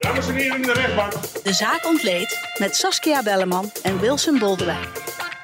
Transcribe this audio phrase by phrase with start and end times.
[0.00, 1.12] Dames en heren in de rechtbank.
[1.44, 4.86] De zaak ontleed met Saskia Belleman en Wilson Boldewijn.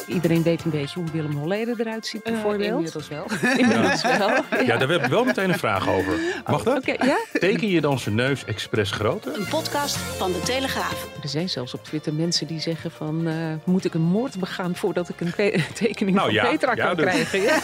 [0.07, 2.71] Iedereen weet een beetje hoe Willem Holleder eruit ziet, bijvoorbeeld.
[2.77, 3.25] inmiddels wel.
[3.59, 4.29] Inmiddels wel.
[4.65, 6.19] Ja, daar heb ik wel meteen een vraag over.
[6.47, 6.77] Mag dat?
[6.77, 7.17] Oké, ja?
[7.33, 9.35] Teken je dan zijn neus expres groter?
[9.37, 11.07] Een podcast van De Telegraaf.
[11.23, 13.27] Er zijn zelfs op Twitter mensen die zeggen van...
[13.27, 13.35] eh,
[13.65, 15.33] moet ik een moord begaan voordat ik een
[15.75, 17.05] tekening Nou van ja, Petra ja, kan dus.
[17.05, 17.43] krijgen?
[17.43, 17.59] Ja.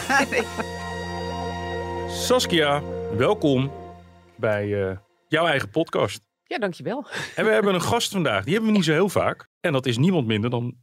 [2.08, 2.82] Saskia,
[3.16, 3.72] welkom
[4.36, 4.96] bij eh,
[5.28, 6.20] jouw eigen podcast.
[6.52, 7.06] Ja, dankjewel.
[7.36, 9.48] En we hebben een gast vandaag, die hebben we niet zo heel vaak.
[9.60, 10.76] En dat is niemand minder dan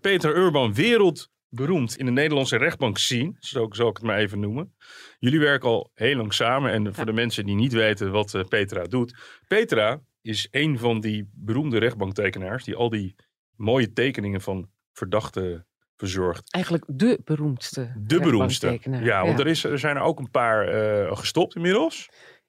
[0.00, 3.36] Peter Urban, wereldberoemd in de Nederlandse rechtbank scene.
[3.38, 4.74] Zo zal ik het maar even noemen.
[5.18, 6.72] Jullie werken al heel lang samen.
[6.72, 9.14] En voor de mensen die niet weten wat eh, Petra doet.
[9.48, 13.14] Petra is een van die beroemde rechtbanktekenaars die al die
[13.56, 16.52] mooie tekeningen van verdachten verzorgt.
[16.52, 18.78] Eigenlijk de beroemdste De beroemdste.
[18.82, 22.08] Ja, want Er, is, er zijn er ook een paar eh, gestopt inmiddels.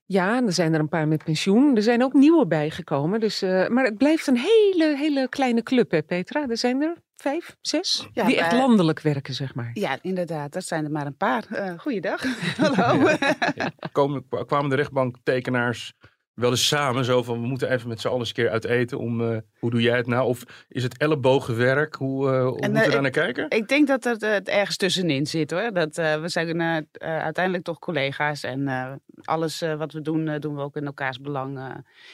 [0.09, 1.75] Ja, er zijn er een paar met pensioen.
[1.75, 3.19] Er zijn ook nieuwe bijgekomen.
[3.19, 6.49] Dus, eh, maar het blijft een hele, hele kleine club, hè Petra?
[6.49, 9.69] Er zijn er vijf, zes, Ja, die echt landelijk werken, zeg maar.
[9.73, 10.51] Ja, inderdaad.
[10.53, 11.45] Dat zijn er maar een paar.
[11.51, 12.23] Eh goeiedag.
[12.61, 13.09] Hallo.
[13.91, 15.93] Komen, kwamen de rechtbanktekenaars
[16.37, 17.05] wel eens samen?
[17.05, 18.97] Zo van, we moeten even met z'n allen eens een keer uit eten.
[18.99, 20.27] Om, eh, hoe doe jij het nou?
[20.27, 21.95] Of is het ellebogenwerk?
[21.95, 23.49] Hoe, eh hoe En, moeten we eh, daar naar kijken?
[23.49, 25.73] Ik denk dat er het ergens tussenin zit hoor.
[25.73, 28.43] Dat, eh, we zijn uiteindelijk toch collega's.
[28.43, 28.91] En eh,
[29.23, 31.45] alles eh, wat we doen, doen we ook in elkaars belang.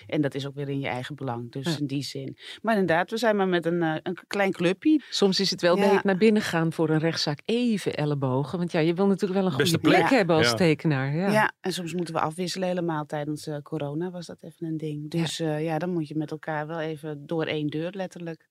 [0.08, 1.52] en dat is ook weer in je eigen belang.
[1.52, 1.78] Dus Ja.
[1.80, 2.38] in die zin.
[2.62, 5.02] Maar inderdaad, we zijn maar met een, een klein clubje.
[5.10, 5.94] Soms is het wel Ja.
[5.94, 8.58] het naar binnen gaan voor een rechtszaak even ellebogen.
[8.58, 10.10] Want ja, je wil natuurlijk wel een goede plek plek.
[10.10, 10.54] hebben als Ja.
[10.54, 11.16] tekenaar.
[11.16, 11.32] Ja.
[11.32, 11.52] Ja.
[11.62, 13.06] en soms moeten we afwisselen helemaal.
[13.06, 15.10] Tijdens eh, corona was dat even een ding.
[15.10, 15.56] Dus ja.
[15.56, 18.48] ja, dan moet je met elkaar wel even door één deur letterlijk.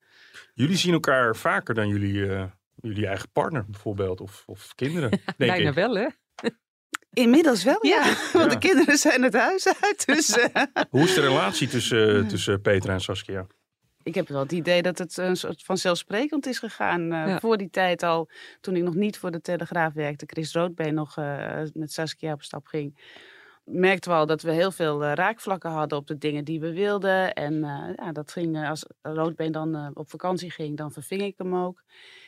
[0.54, 2.44] Jullie zien elkaar vaker dan jullie, eh,
[2.80, 4.20] jullie eigen partner bijvoorbeeld.
[4.20, 5.74] Of, of kinderen, denk Bijna ik.
[5.74, 6.06] wel, hè?
[7.12, 8.02] Inmiddels wel, ja.
[8.32, 8.46] Want Ja.
[8.46, 10.06] de kinderen zijn het huis uit.
[10.06, 13.46] Dus eh, Hoe is de relatie tussen, tussen Petra en Saskia?
[14.04, 17.00] ik heb wel het idee dat het een soort vanzelfsprekend is gegaan.
[17.12, 17.38] Eh, Ja.
[17.40, 18.28] Voor die tijd al,
[18.60, 22.42] toen ik nog niet voor de Telegraaf werkte, Chris Roodbeen nog eh, met Saskia op
[22.42, 22.98] stap ging.
[23.64, 26.72] Merkten we al dat we heel veel eh, raakvlakken hadden op de dingen die we
[26.72, 27.32] wilden.
[27.34, 31.22] En eh, ja, dat ging, eh, als Roodbeen dan eh, op vakantie ging, dan verving
[31.22, 31.82] ik hem ook.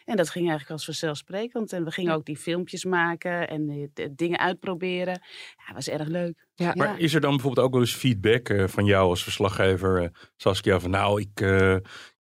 [0.04, 1.72] En dat ging eigenlijk als vanzelfsprekend.
[1.72, 5.20] En we gingen ook die filmpjes maken en de dingen uitproberen.
[5.56, 6.46] Ja, dat was erg leuk.
[6.54, 6.72] Ja.
[6.74, 10.80] Maar is er dan bijvoorbeeld ook wel eens feedback eh, van jou als verslaggever, Saskia?
[10.80, 11.76] Van nou, ik, eh,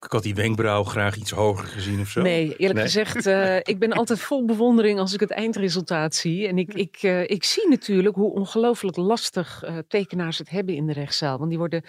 [0.05, 2.23] ik had die wenkbrauw graag iets hoger gezien of zo.
[2.23, 2.85] Nee, eerlijk Nee.
[2.85, 6.49] gezegd, eh, ik ben altijd vol bewondering als ik het eindresultaat zie.
[6.49, 10.87] En ik, ik, eh, ik zie natuurlijk hoe ongelooflijk lastig eh, tekenaars het hebben in
[10.87, 11.39] de rechtszaal.
[11.39, 11.85] Want die worden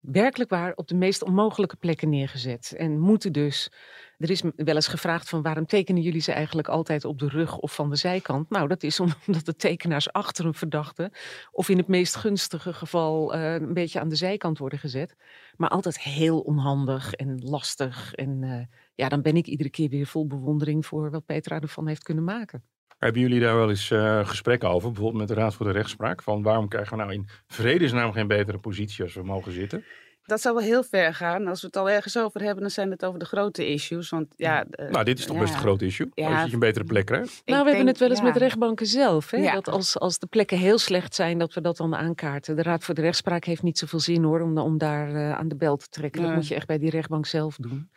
[0.00, 2.74] werkelijk waar op de meest onmogelijke plekken neergezet.
[2.76, 3.70] En moeten dus.
[4.20, 7.58] Er is wel eens gevraagd van waarom tekenen jullie ze eigenlijk altijd op de rug
[7.58, 8.50] of van de zijkant?
[8.50, 11.12] Nou, dat is om- omdat de tekenaars achter een verdachte
[11.50, 15.16] of in het meest gunstige geval eh, een beetje aan de zijkant worden gezet.
[15.56, 18.14] Maar altijd heel onhandig en lastig.
[18.14, 21.86] En eh, ja, dan ben ik iedere keer weer vol bewondering voor wat Petra ervan
[21.86, 22.64] heeft kunnen maken.
[22.98, 26.22] Hebben jullie daar wel eens eh, gesprekken over, bijvoorbeeld met de Raad voor de Rechtspraak?
[26.22, 29.84] Van waarom krijgen we nou in vredesnaam geen betere positie als we mogen zitten?
[30.30, 31.46] Dat zou wel heel ver gaan.
[31.46, 34.08] Als we het al ergens over hebben, dan zijn het over de grote issues.
[34.08, 35.42] Want ja, eh, Nou, dit is toch ja.
[35.42, 36.40] best een groot issue, Ja.
[36.40, 37.42] als je een betere plek krijgt.
[37.44, 38.24] Nou, we hebben het wel eens ja.
[38.24, 39.30] met rechtbanken zelf.
[39.30, 39.36] Hè?
[39.36, 39.52] Ja.
[39.52, 42.56] Dat als, als de plekken heel slecht zijn, dat we dat dan aankaarten.
[42.56, 45.48] De Raad voor de Rechtspraak heeft niet zoveel zin hoor, om, om daar eh, aan
[45.48, 46.22] de bel te trekken.
[46.22, 47.90] Dat moet je echt bij die rechtbank zelf doen.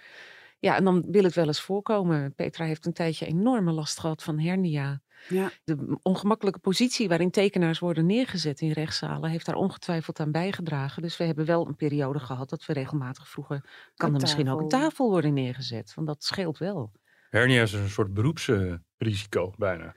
[0.59, 2.33] Ja, en dan wil het wel eens voorkomen.
[2.35, 5.01] Petra heeft een tijdje enorme last gehad van hernia.
[5.29, 5.51] Ja.
[5.63, 11.01] De ongemakkelijke positie waarin tekenaars worden neergezet in rechtszalen heeft daar ongetwijfeld aan bijgedragen.
[11.01, 13.61] Dus we hebben wel een periode gehad dat we regelmatig vroegen,
[13.95, 15.09] kan Een er misschien ook een tafel.
[15.09, 15.93] worden neergezet?
[15.95, 16.91] Want dat scheelt wel.
[17.29, 19.95] Hernia is een soort beroepsrisico bijna.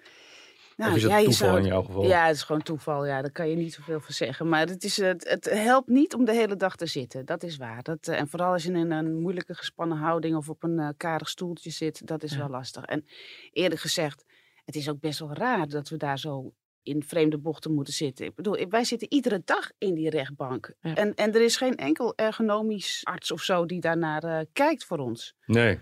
[0.77, 2.05] Nou, of is dat ja, toeval zou- in jouw geval?
[2.07, 3.07] Ja, het is gewoon toeval.
[3.07, 4.49] Ja, daar kan je niet zoveel van zeggen.
[4.49, 7.25] Maar het, is, het, het helpt niet om de hele dag te zitten.
[7.27, 7.83] Dat is waar.
[7.83, 10.89] Dat, eh, en vooral als je in een moeilijke gespannen houding of op een eh,
[10.97, 12.39] karig stoeltje zit, dat is Ja.
[12.39, 12.85] wel lastig.
[12.85, 13.05] En
[13.53, 14.25] eerlijk gezegd,
[14.67, 16.53] het is ook best wel raar dat we daar zo
[16.83, 18.27] in vreemde bochten moeten zitten.
[18.27, 20.75] Ik bedoel, wij zitten iedere dag in die rechtbank.
[20.81, 20.95] Ja.
[20.95, 24.99] En, en er is geen enkel ergonomisch arts of zo die daarnaar eh, kijkt voor
[24.99, 25.35] ons.
[25.47, 25.79] Nee.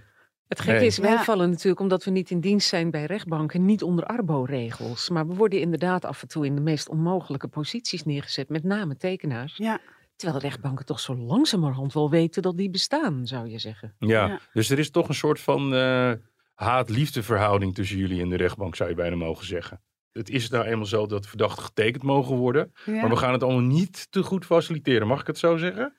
[0.48, 0.86] Het gekke Nee.
[0.88, 1.22] is, wij Ja.
[1.22, 5.08] vallen natuurlijk omdat we niet in dienst zijn bij rechtbanken, niet onder arbo-regels.
[5.08, 8.96] Maar we worden inderdaad af en toe in de meest onmogelijke posities neergezet, met name
[8.96, 9.56] tekenaars.
[9.56, 9.80] Ja.
[10.16, 13.94] Terwijl de rechtbanken toch zo langzamerhand wel weten dat die bestaan, zou je zeggen.
[13.98, 14.40] Ja, Ja.
[14.52, 16.12] dus er is toch een soort van eh,
[16.54, 19.80] haat-liefde verhouding tussen jullie en de rechtbank, zou je bijna mogen zeggen.
[20.12, 22.72] Het is nou eenmaal zo dat verdachten getekend mogen worden.
[22.84, 22.92] Ja.
[22.92, 25.06] Maar we gaan het allemaal niet te goed faciliteren.
[25.06, 25.94] Mag ik het zo zeggen?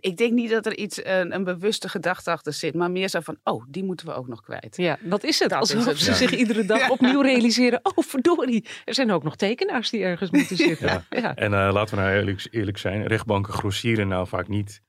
[0.00, 3.20] Ik denk niet dat er iets, een, een bewuste gedachte achter zit, maar meer zo
[3.20, 4.76] van, oh, die moeten we ook nog kwijt.
[4.76, 5.50] Ja, dat is het.
[5.50, 6.16] Dat Alsof is het, ze ja.
[6.16, 6.90] zich iedere dag Ja.
[6.90, 7.80] opnieuw realiseren.
[7.82, 8.66] Oh, verdorie.
[8.84, 10.86] Er zijn ook nog tekenaars die ergens moeten zitten.
[10.86, 11.04] Ja.
[11.20, 11.34] Ja.
[11.34, 13.06] En eh, laten we nou eerlijk, eerlijk zijn.
[13.06, 14.82] Rechtbanken grossieren nou vaak niet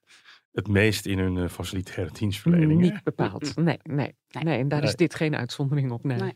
[0.54, 2.82] het meest in hun eh, facilitaire dienstverlening.
[2.82, 2.92] hè?
[2.92, 3.56] Niet bepaald.
[3.56, 4.16] Nee, nee.
[4.44, 4.58] nee.
[4.60, 4.88] en daar Nee.
[4.90, 6.04] is dit geen uitzondering op.
[6.04, 6.18] Nee.
[6.18, 6.34] Nee.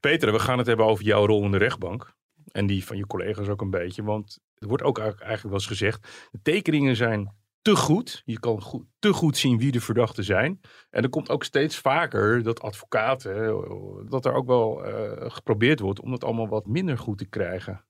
[0.00, 2.12] Peter, we gaan het hebben over jouw rol in de rechtbank.
[2.52, 4.02] En die van je collega's ook een beetje.
[4.02, 6.28] Want er wordt ook eigenlijk wel eens gezegd.
[6.30, 8.22] De tekeningen zijn te goed.
[8.24, 10.60] Je kan goed, te goed zien wie de verdachten zijn.
[10.90, 13.44] En er komt ook steeds vaker dat advocaten.
[13.44, 17.26] eh, Dat er ook wel eh, geprobeerd wordt om het allemaal wat minder goed te
[17.28, 17.84] krijgen.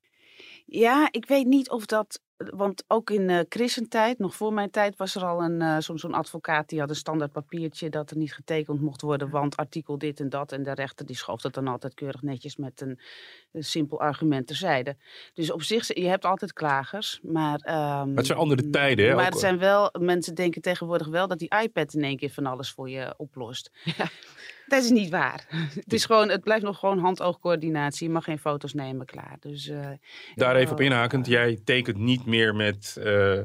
[0.66, 2.20] Ja, ik weet niet of dat.
[2.50, 6.00] Want ook in eh christentijd, nog voor mijn tijd, was er al een, eh, soms
[6.00, 9.99] zo'n advocaat die had een standaard papiertje dat er niet getekend mocht worden, want artikel
[9.99, 10.53] dit en dat.
[10.53, 12.99] En de rechter die schoof dat dan altijd keurig netjes met een,
[13.53, 14.97] een simpel argument terzijde.
[15.35, 17.59] Dus op zich, je hebt altijd klagers, maar.
[17.59, 21.39] ehm, het zijn andere tijden, hè, Maar het zijn wel, mensen denken tegenwoordig wel dat
[21.39, 23.71] die iPad in één keer van alles voor je oplost.
[23.97, 24.09] Ja.
[24.72, 25.46] Dat is niet waar.
[25.74, 28.06] Het, is gewoon, het blijft nog gewoon hand-oogcoördinatie.
[28.06, 29.36] Je mag geen foto's nemen, klaar.
[29.40, 29.90] Dus, eh,
[30.34, 31.26] Daar even op inhakend.
[31.26, 33.40] Jij tekent niet meer met eh,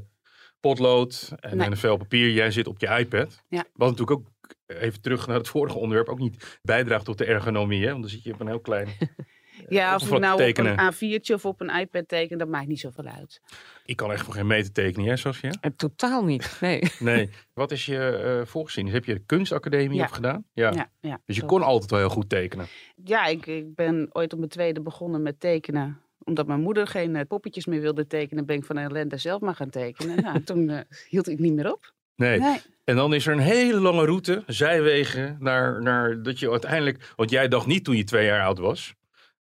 [0.59, 1.75] potlood en, Nee.
[1.75, 2.29] vel papier.
[2.29, 3.43] Jij zit op je iPad.
[3.49, 3.63] Ja.
[3.73, 4.27] Wat natuurlijk ook,
[4.67, 7.83] even terug naar het vorige onderwerp, ook niet bijdraagt tot de ergonomie.
[7.83, 7.89] Hè?
[7.89, 8.87] Want dan zit je op een heel klein
[9.69, 10.71] Ja, of Of je nou tekenen.
[10.71, 13.41] op een A4'tje of op een iPad tekent, dat maakt niet zoveel uit.
[13.85, 15.51] Ik kan echt voor geen meter tekenen, hè, Saskia?
[15.61, 16.57] En totaal niet.
[16.61, 16.81] Nee.
[16.99, 17.29] Nee.
[17.53, 18.87] Wat is je eh voorgezien?
[18.87, 20.03] Heb je de kunstacademie Ja.
[20.05, 20.45] op gedaan?
[20.53, 20.71] Ja.
[20.73, 22.65] Ja, ja, Dus je kon altijd wel heel goed tekenen.
[23.03, 26.01] Ja, ik, ik ben ooit op mijn tweede begonnen met tekenen.
[26.23, 29.55] Omdat mijn moeder geen eh, poppetjes meer wilde tekenen, ben ik van ellende zelf maar
[29.55, 30.21] gaan tekenen.
[30.23, 30.79] nou, toen eh,
[31.09, 31.93] hield ik niet meer op.
[32.15, 32.39] Nee.
[32.39, 32.59] Nee.
[32.83, 37.13] En dan is er een hele lange route, zijwegen, naar, naar dat je uiteindelijk...
[37.15, 38.93] Want jij dacht niet toen je twee jaar oud was.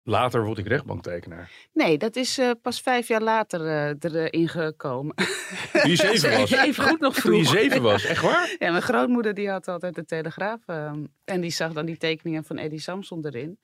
[0.06, 1.52] Later word ik rechtbanktekenaar.
[1.74, 5.16] Nee, dat is eh, pas vijf jaar later eh, erin gekomen.
[5.72, 6.52] Toen je zeven was.
[6.52, 8.56] Even goed nog Toen je zeven was, echt waar?
[8.60, 10.60] Ja, mijn grootmoeder die had altijd de Telegraaf.
[10.66, 13.60] ehm, en die zag dan die tekeningen van Eddie Samson erin.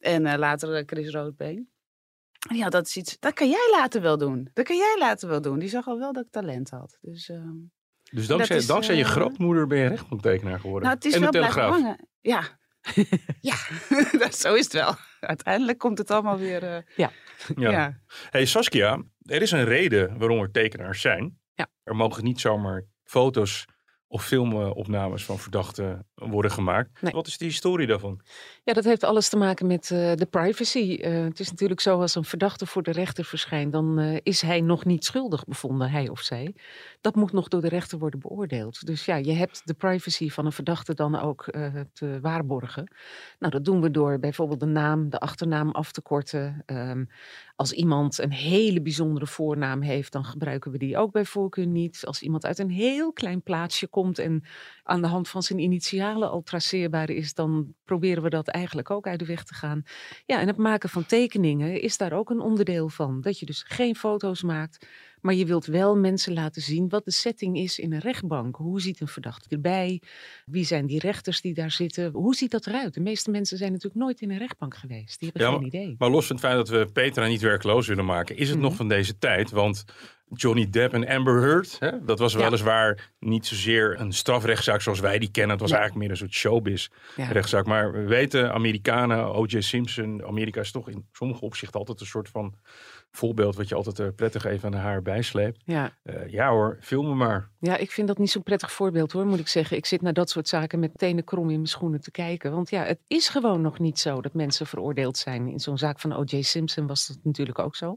[0.00, 1.68] En eh, later eh, Chris Roodbeen.
[2.54, 4.50] Ja, dat is iets, dat kan jij later wel doen.
[4.54, 5.58] Dat kan jij later wel doen.
[5.58, 6.98] Die zag al wel dat ik talent had.
[7.00, 7.56] Dus, ehm,
[8.10, 10.82] Dus dankzij, Dat is, dankzij je eh, grootmoeder ben je rechtbanktekenaar geworden.
[10.82, 11.96] nou, het is en de wel blijven Telegraaf.
[12.20, 12.42] Ja,
[13.50, 13.56] ja.
[14.24, 14.94] dat, zo is het wel.
[15.34, 16.62] Uiteindelijk komt het allemaal weer...
[16.62, 17.10] eh, Ja.
[17.56, 17.98] ja.
[18.30, 21.38] Hey Saskia, er is een reden waarom er tekenaars zijn.
[21.54, 21.66] Ja.
[21.82, 23.64] Er mogen niet zomaar foto's
[24.06, 27.02] of filmopnames van verdachten worden gemaakt.
[27.02, 27.12] Nee.
[27.12, 28.20] Wat is de historie daarvan?
[28.68, 30.98] Ja, dat heeft alles te maken met eh, de privacy.
[31.00, 34.40] Eh, het is natuurlijk zo, als een verdachte voor de rechter verschijnt, dan eh, is
[34.40, 36.54] hij nog niet schuldig bevonden, hij of zij.
[37.00, 38.86] Dat moet nog door de rechter worden beoordeeld.
[38.86, 41.44] Dus ja, je hebt de privacy van een verdachte dan ook
[41.92, 42.92] te waarborgen.
[43.38, 46.62] Nou, dat doen we door bijvoorbeeld de naam, de achternaam af te korten.
[46.66, 47.04] Ehm,
[47.56, 52.02] als iemand een hele bijzondere voornaam heeft, dan gebruiken we die ook bij voorkeur niet.
[52.06, 54.44] Als iemand uit een heel klein plaatsje komt en
[54.82, 58.48] aan de hand van zijn initialen al traceerbaar is, dan proberen we dat
[58.90, 59.82] ook uit de weg te gaan.
[60.26, 63.20] Ja, en het maken van tekeningen is daar ook een onderdeel van.
[63.20, 64.86] Dat je dus geen foto's maakt,
[65.20, 68.56] maar je wilt wel mensen laten zien wat de setting is in een rechtbank.
[68.56, 70.02] Hoe ziet een verdachte erbij?
[70.46, 72.12] Wie zijn die rechters die daar zitten?
[72.12, 72.94] Hoe ziet dat eruit?
[72.94, 75.20] De meeste mensen zijn natuurlijk nooit in een rechtbank geweest.
[75.20, 75.94] Die hebben Ja, geen idee.
[75.98, 78.66] Maar los van het feit dat we Petra niet werkloos willen maken, is het Mhm.
[78.66, 79.50] nog van deze tijd?
[79.50, 79.84] Want
[80.34, 82.38] Johnny Depp en Amber Heard, hè, dat was Ja.
[82.38, 85.50] weliswaar niet zozeer een strafrechtszaak zoals wij die kennen.
[85.50, 87.26] Het was eigenlijk meer een soort showbiz Ja.
[87.32, 87.66] rechtszaak.
[87.66, 89.60] Maar we weten, Amerikanen, O.J.
[89.60, 92.54] Simpson, Amerika is toch in sommige opzichten altijd een soort van
[93.10, 95.62] voorbeeld wat je altijd eh, prettig even aan haar bijsleept.
[95.64, 95.96] Ja.
[96.02, 97.50] Eh, ja hoor, filmen maar.
[97.60, 99.76] Ja, ik vind dat niet zo'n prettig voorbeeld hoor, moet ik zeggen.
[99.76, 102.52] Ik zit naar dat soort zaken met tenen krom in mijn schoenen te kijken.
[102.52, 105.48] Want ja, het is gewoon nog niet zo dat mensen veroordeeld zijn.
[105.48, 106.42] In zo'n zaak van O.J.
[106.42, 107.96] Simpson was dat natuurlijk ook zo.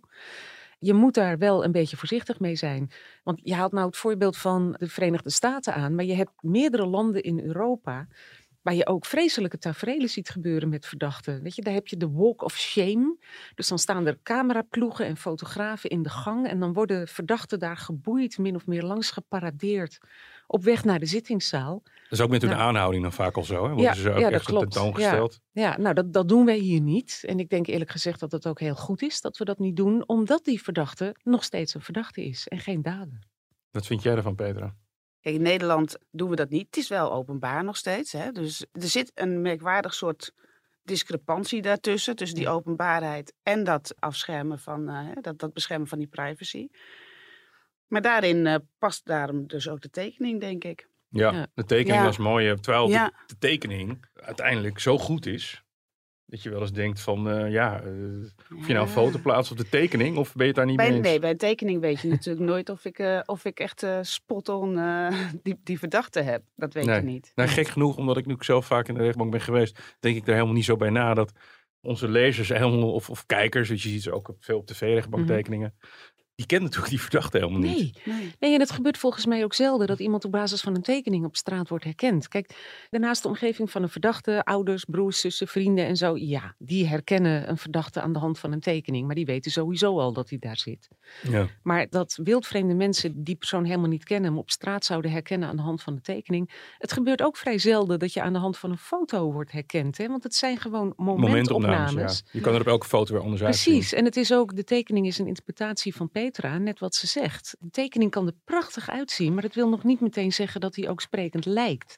[0.79, 2.91] Je moet daar wel een beetje voorzichtig mee zijn.
[3.23, 5.95] Want je haalt nou het voorbeeld van de Verenigde Staten aan.
[5.95, 8.07] Maar je hebt meerdere landen in Europa
[8.61, 11.41] waar je ook vreselijke tafereelen ziet gebeuren met verdachten.
[11.41, 13.17] Weet je, daar heb je de walk of shame.
[13.55, 16.47] Dus dan staan er cameraploegen en fotografen in de gang.
[16.47, 19.97] En dan worden verdachten daar geboeid, min of meer langs geparadeerd.
[20.47, 21.81] Op weg naar de zittingszaal.
[21.83, 22.57] Dat is ook met hun Ja.
[22.57, 23.53] aanhouding dan vaak al zo.
[23.53, 23.59] Hè?
[23.69, 24.71] Worden Ja, ze ook ja, dat echt klopt.
[24.71, 25.39] tentoongesteld.
[25.51, 27.23] Ja, nou dat, dat doen wij hier niet.
[27.25, 29.75] En ik denk eerlijk gezegd dat het ook heel goed is dat we dat niet
[29.75, 30.07] doen.
[30.07, 33.19] Omdat die verdachte nog steeds een verdachte is en geen dader.
[33.71, 34.75] Wat vind jij ervan, Petra?
[35.21, 36.65] Kijk, in Nederland doen we dat niet.
[36.65, 38.11] Het is wel openbaar nog steeds.
[38.11, 38.31] Hè?
[38.31, 40.31] Dus er zit een merkwaardig soort
[40.83, 42.15] discrepantie daartussen.
[42.15, 46.67] Tussen die openbaarheid en dat afschermen van, eh, hè, dat, dat beschermen van die privacy.
[47.87, 50.87] Maar daarin eh, past daarom dus ook de tekening, denk ik.
[51.09, 51.47] Ja, Ja.
[51.53, 52.05] de tekening Ja.
[52.05, 52.55] was mooi.
[52.59, 55.63] Terwijl de, tekening uiteindelijk zo goed is.
[56.31, 57.91] Dat je wel eens denkt van, eh, ja, eh,
[58.57, 60.75] of je nou een foto plaatst of de tekening, of ben je het daar niet
[60.75, 61.07] Bij, mee eens?
[61.07, 64.79] nee, bij een tekening weet je natuurlijk nooit of ik, eh, of ik echt spot-on
[65.43, 66.43] die, die verdachte heb.
[66.55, 66.95] Dat weet Nee.
[66.95, 67.31] je niet.
[67.35, 70.25] Nou, gek genoeg, omdat ik nu zelf vaak in de rechtbank ben geweest, denk ik
[70.25, 71.31] daar helemaal niet zo bij na dat
[71.81, 75.75] onze lezers helemaal, of, of kijkers, dus je ziet ze ook veel op tv-rechtbanktekeningen,
[76.41, 78.05] die kennen natuurlijk die verdachte helemaal niet.
[78.05, 78.33] Nee.
[78.39, 78.53] Nee.
[78.53, 81.35] En het gebeurt volgens mij ook zelden dat iemand op basis van een tekening op
[81.35, 82.27] straat wordt herkend.
[82.27, 82.55] Kijk,
[82.89, 86.17] daarnaast de omgeving van een verdachte, ouders, broers, zussen, vrienden en zo.
[86.17, 89.05] Ja, die herkennen een verdachte aan de hand van een tekening.
[89.05, 90.87] Maar die weten sowieso al dat hij daar zit.
[91.29, 91.47] Ja.
[91.63, 95.55] Maar dat wildvreemde mensen die persoon helemaal niet kennen, hem op straat zouden herkennen aan
[95.55, 96.73] de hand van de tekening.
[96.77, 99.97] Het gebeurt ook vrij zelden dat je aan de hand van een foto wordt herkend.
[99.97, 100.07] Hè?
[100.07, 102.23] Want het zijn gewoon Momentopnames, momentopnames.
[102.25, 102.29] ja.
[102.31, 103.73] Je kan er op elke foto weer anders uitzien.
[103.73, 106.09] Precies, en het is ook, de tekening is een interpretatie van
[106.39, 107.55] Net wat ze zegt.
[107.59, 110.89] De tekening kan er prachtig uitzien, maar dat wil nog niet meteen zeggen dat hij
[110.89, 111.95] ook sprekend lijkt.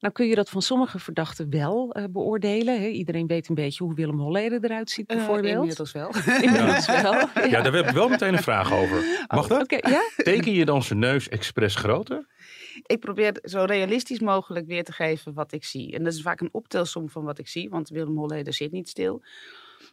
[0.00, 2.80] Nou kun je dat van sommige verdachten wel eh, beoordelen.
[2.80, 2.86] Hè?
[2.86, 5.54] Iedereen weet een beetje hoe Willem Holleder eruit ziet Eh, bijvoorbeeld.
[5.60, 6.10] inmiddels wel.
[6.42, 7.12] Inmiddels wel.
[7.50, 9.24] Ja, daar heb ik wel meteen een vraag over.
[9.28, 9.62] Mag dat?
[9.62, 10.02] Oké, ja?
[10.16, 12.26] Teken je dan zijn neus expres groter?
[12.86, 15.94] ik probeer zo realistisch mogelijk weer te geven wat ik zie.
[15.94, 18.88] En dat is vaak een optelsom van wat ik zie, want Willem Holleder zit niet
[18.88, 19.22] stil.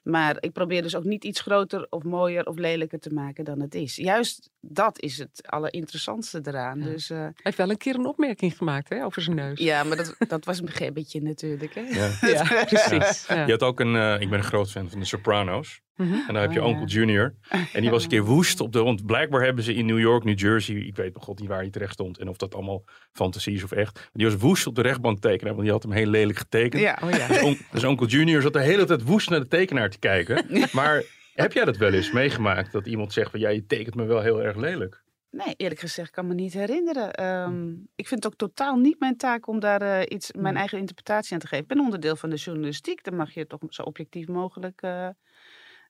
[0.03, 3.59] Maar ik probeer dus ook niet iets groter of mooier of lelijker te maken dan
[3.59, 3.95] het is.
[3.95, 6.79] Juist dat is het allerinteressantste eraan.
[6.79, 6.85] Ja.
[6.85, 9.59] Dus, eh, Hij heeft wel een keer een opmerking gemaakt hè, over zijn neus.
[9.59, 11.73] ja, maar dat, dat was een gebbetje natuurlijk.
[11.73, 11.81] Hè?
[11.81, 12.09] Ja.
[12.35, 13.25] Ja, precies.
[13.27, 13.45] Ja.
[13.45, 15.81] Je had ook een, eh, ik ben een groot fan van de Sopranos.
[15.95, 16.13] Mhm.
[16.13, 16.71] En dan heb je Oh, ja.
[16.73, 17.35] Onkel Junior.
[17.73, 20.23] En die was een keer woest op de want Blijkbaar hebben ze in New York,
[20.23, 22.17] New Jersey, ik weet nog god niet waar hij terecht stond.
[22.17, 23.93] En of dat allemaal fantasie is of echt.
[23.95, 26.81] Maar die was woest op de rechtbank tekenaar, want die had hem heel lelijk getekend.
[26.81, 26.99] Ja.
[27.03, 27.27] Oh ja.
[27.27, 30.45] Dus, on- dus Onkel Junior zat de hele tijd woest naar de tekenaar te kijken.
[30.71, 32.71] Maar heb jij dat wel eens meegemaakt?
[32.71, 35.03] Dat iemand zegt van, ja, je tekent me wel heel erg lelijk.
[35.31, 37.13] Nee, eerlijk gezegd kan me niet herinneren.
[37.13, 40.77] Ehm, ik vind het ook totaal niet mijn taak om daar eh, iets, mijn eigen
[40.77, 41.63] interpretatie aan te geven.
[41.63, 43.03] Ik ben onderdeel van de journalistiek.
[43.03, 45.07] Dan mag je toch zo objectief mogelijk eh,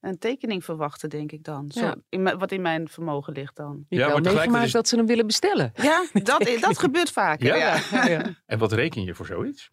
[0.06, 1.72] een tekening verwachten, denk ik dan.
[1.72, 1.96] Zo, Ja.
[2.10, 3.86] in mijn- wat in mijn vermogen ligt dan.
[3.90, 5.72] Je Ja, hebt maar meegemaakt tegelijkertijd is- dat ze hem willen bestellen.
[5.76, 7.14] Ja, dat, dat gebeurt?
[7.16, 7.56] Ja.
[7.56, 8.36] Ja, ja.
[8.46, 9.70] En wat reken je voor zoiets?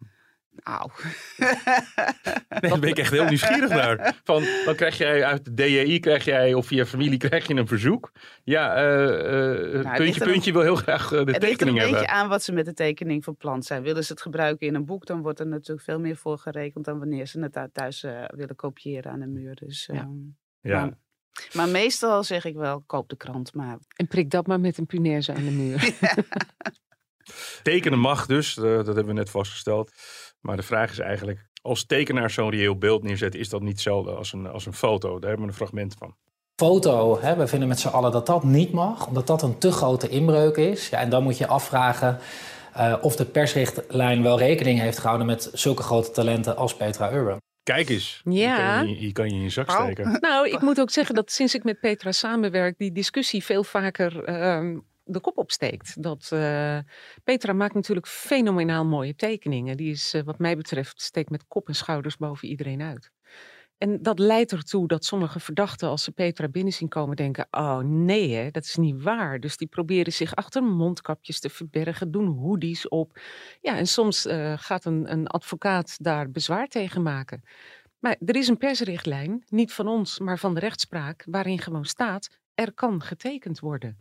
[0.63, 0.89] Auw.
[2.61, 4.21] Nee, daar ben ik echt heel nieuwsgierig naar.
[4.23, 7.67] Van, dan krijg jij uit de DJI, krijg jij, of via familie krijg je een
[7.67, 8.11] verzoek.
[8.43, 11.75] Ja, eh, eh, Nou, puntje, puntje wil heel graag eh, de Het ligt er tekening
[11.77, 11.99] een hebben.
[11.99, 13.83] beetje aan wat ze met de tekening van plan zijn.
[13.83, 16.85] Willen ze het gebruiken in een boek, dan wordt er natuurlijk veel meer voor gerekend
[16.85, 19.55] dan wanneer ze het thuis willen kopiëren aan de muur.
[19.55, 19.99] Dus, Ja.
[19.99, 20.09] ehm,
[20.61, 20.79] Ja.
[20.79, 20.97] maar-
[21.53, 23.77] Maar meestal zeg ik wel, koop de krant maar.
[23.95, 25.91] En prik dat maar met een punaise aan de muur.
[27.63, 29.91] Tekenen mag dus, dat hebben we net vastgesteld.
[30.43, 34.11] Maar de vraag is eigenlijk, als tekenaar zo'n reëel beeld neerzet, is dat niet hetzelfde
[34.11, 35.09] als een, als een foto?
[35.19, 36.15] Daar hebben we een fragment van.
[36.55, 39.71] foto, hè, we vinden met z'n allen dat dat niet mag, omdat dat een te
[39.71, 40.89] grote inbreuk is.
[40.89, 42.17] Ja, en dan moet je afvragen
[42.73, 47.37] eh, of de persrichtlijn wel rekening heeft gehouden met zulke grote talenten als Petra Urban.
[47.63, 48.55] Kijk eens, Ja.
[48.79, 50.17] die kan je, die kan je in je zak steken.
[50.21, 54.23] Nou, ik moet ook zeggen dat sinds ik met Petra samenwerk, die discussie veel vaker
[54.23, 56.03] ehm, de kop opsteekt.
[56.03, 56.77] Dat, eh,
[57.23, 59.77] Petra maakt natuurlijk fenomenaal mooie tekeningen.
[59.77, 63.11] Die is, eh, wat mij betreft, steekt met kop en schouders boven iedereen uit.
[63.77, 67.79] En dat leidt ertoe dat sommige verdachten, als ze Petra binnen zien komen, denken: Oh
[67.79, 69.39] nee, hè, dat is niet waar.
[69.39, 73.19] Dus die proberen zich achter mondkapjes te verbergen, doen hoodies op.
[73.61, 77.43] Ja, en soms eh, gaat een, een advocaat daar bezwaar tegen maken.
[77.99, 82.29] Maar er is een persrichtlijn, niet van ons, maar van de rechtspraak, waarin gewoon staat:
[82.53, 83.97] er kan getekend worden.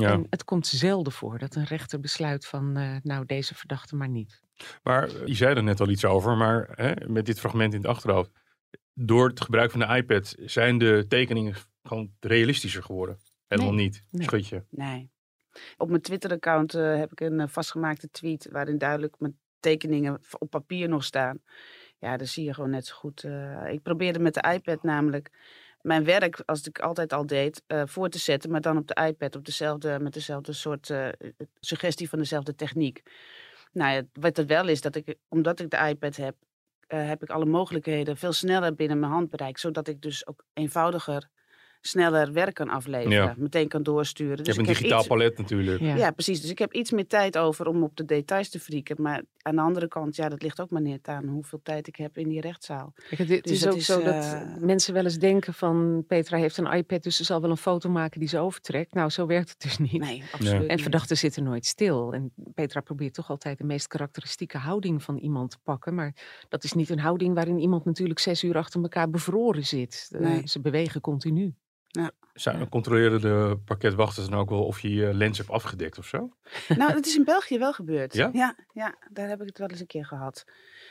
[0.00, 0.12] Ja.
[0.12, 4.08] En het komt zelden voor dat een rechter besluit van, eh, nou, deze verdachte maar
[4.08, 4.40] niet.
[4.82, 7.80] Maar eh, je zei er net al iets over, maar hè, met dit fragment in
[7.80, 8.30] het achterhoofd.
[8.94, 13.18] Door het gebruik van de iPad zijn de tekeningen gewoon realistischer geworden.
[13.46, 14.22] Helemaal Nee, niet, nee.
[14.26, 14.64] schutje.
[14.70, 15.10] Nee.
[15.76, 20.88] Op mijn Twitter-account eh, heb ik een vastgemaakte tweet waarin duidelijk mijn tekeningen op papier
[20.88, 21.42] nog staan.
[21.98, 23.24] Ja, dan zie je gewoon net zo goed.
[23.24, 25.30] eh, ik probeerde met de iPad namelijk
[25.84, 29.06] mijn werk, als ik altijd al deed, eh, voor te zetten, maar dan op de
[29.06, 31.08] iPad op dezelfde, met dezelfde soort eh,
[31.60, 33.02] suggestie van dezelfde techniek.
[33.72, 36.36] Nou ja, wat er wel is, dat ik, omdat ik de iPad heb,
[36.86, 41.28] eh, heb ik alle mogelijkheden veel sneller binnen mijn handbereik, zodat ik dus ook eenvoudiger,
[41.86, 43.34] sneller werk kan afleveren, Ja.
[43.38, 44.36] meteen kan doorsturen.
[44.36, 45.80] Je Dus hebt een ik heb digitaal iets- palet natuurlijk.
[45.80, 45.94] Ja.
[45.96, 46.40] ja, precies.
[46.40, 49.02] Dus ik heb iets meer tijd over om op de details te frieken.
[49.02, 51.96] Maar aan de andere kant, ja, dat ligt ook maar net aan hoeveel tijd ik
[51.96, 52.92] heb in die rechtszaal.
[52.94, 55.54] Kijk, het, het Dus is dat ook is, zo dat eh, mensen wel eens denken
[55.54, 58.94] van Petra heeft een iPad, dus ze zal wel een foto maken die ze overtrekt.
[58.94, 59.92] Nou, zo werkt het dus niet.
[60.00, 62.12] Nee, absoluut En verdachten zitten nooit stil.
[62.12, 65.94] En Petra probeert toch altijd de meest karakteristieke houding van iemand te pakken.
[65.94, 66.14] Maar
[66.48, 70.08] dat is niet een houding waarin iemand natuurlijk zes uur achter elkaar bevroren zit.
[70.12, 70.42] Eh, Nee.
[70.48, 71.54] Ze bewegen continu.
[72.34, 76.36] Zijn, controleren de parketwachters dan ook wel of je je lens hebt afgedekt of zo?
[76.76, 78.14] Nou, dat is in België wel gebeurd.
[78.14, 78.30] Ja?
[78.32, 78.56] ja?
[78.72, 80.44] Ja, daar heb ik het wel eens een keer gehad.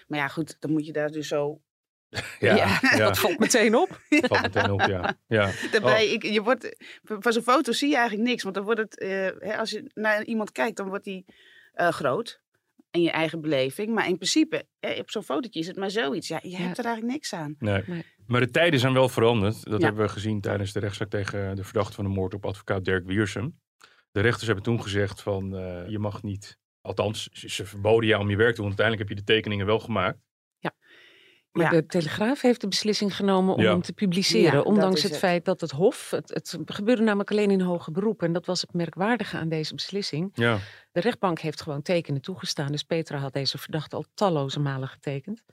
[0.07, 1.61] Maar ja, goed, dan moet je daar dus zo...
[2.39, 3.99] Ja, Ja, ja, Dat valt meteen op.
[4.29, 5.17] valt meteen op, ja.
[5.27, 5.51] ja.
[5.71, 6.11] Daarbij, Oh.
[6.11, 8.43] ik, je wordt, van zo'n foto zie je eigenlijk niks.
[8.43, 11.25] Want dan wordt het, eh, hè, als je naar iemand kijkt, dan wordt die
[11.73, 12.41] eh, groot.
[12.91, 13.93] En je eigen beleving.
[13.93, 16.27] Maar in principe, hè, op zo'n fotootje is het maar zoiets.
[16.27, 16.57] Ja, je Ja.
[16.57, 17.55] hebt er eigenlijk niks aan.
[17.59, 17.83] Nee.
[17.85, 18.05] Nee.
[18.27, 19.63] Maar de tijden zijn wel veranderd.
[19.63, 19.85] Dat Ja.
[19.85, 23.05] hebben we gezien tijdens de rechtszaak tegen de verdachte van de moord op advocaat Dirk
[23.05, 23.59] Wiersum.
[24.11, 28.29] De rechters hebben toen gezegd van eh, je mag niet, althans ze, verboden jou om
[28.29, 28.65] je werk te doen.
[28.65, 30.17] Want uiteindelijk heb je de tekeningen wel gemaakt.
[31.51, 31.69] Maar Ja.
[31.79, 33.71] de Telegraaf heeft de beslissing genomen om Ja.
[33.71, 34.65] hem te publiceren.
[34.65, 35.19] Ondanks het, het.
[35.19, 36.09] feit dat het Hof.
[36.11, 38.23] Het, het gebeurde namelijk alleen in hoger beroep.
[38.23, 40.29] En dat was het merkwaardige aan deze beslissing.
[40.33, 40.57] Ja,
[40.91, 42.71] De rechtbank heeft gewoon tekenen toegestaan.
[42.71, 45.43] Dus Petra had deze verdachte al talloze malen getekend.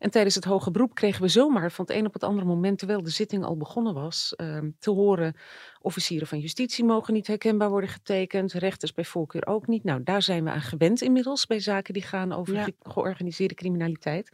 [0.00, 2.78] En tijdens het hoge beroep kregen we zomaar van het een op het andere moment,
[2.78, 5.34] terwijl de zitting al begonnen was, ehm, te horen:
[5.80, 9.84] officieren van justitie mogen niet herkenbaar worden getekend, rechters bij voorkeur ook niet.
[9.84, 12.68] Nou, daar zijn we aan gewend inmiddels bij zaken die gaan over Ja.
[12.82, 14.30] georganiseerde criminaliteit.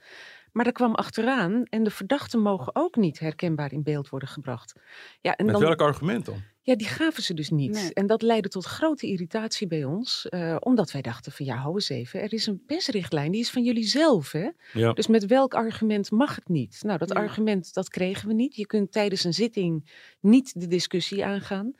[0.56, 4.80] Maar er kwam achteraan en de verdachten mogen ook niet herkenbaar in beeld worden gebracht.
[5.20, 6.42] Ja, en met dan, welk argument dan?
[6.62, 7.70] ja, die gaven ze dus niet.
[7.72, 7.94] Nee.
[7.94, 10.26] En dat leidde tot grote irritatie bij ons.
[10.28, 12.20] eh, omdat wij dachten van ja, hou eens even.
[12.22, 14.32] Er is een persrichtlijn, die is van jullie zelf.
[14.32, 14.48] Hè?
[14.72, 14.92] Ja.
[14.92, 16.78] Dus met welk argument mag het niet?
[16.82, 17.14] Nou, dat Ja.
[17.14, 18.56] argument, dat kregen we niet.
[18.56, 21.74] Je kunt tijdens een zitting niet de discussie aangaan.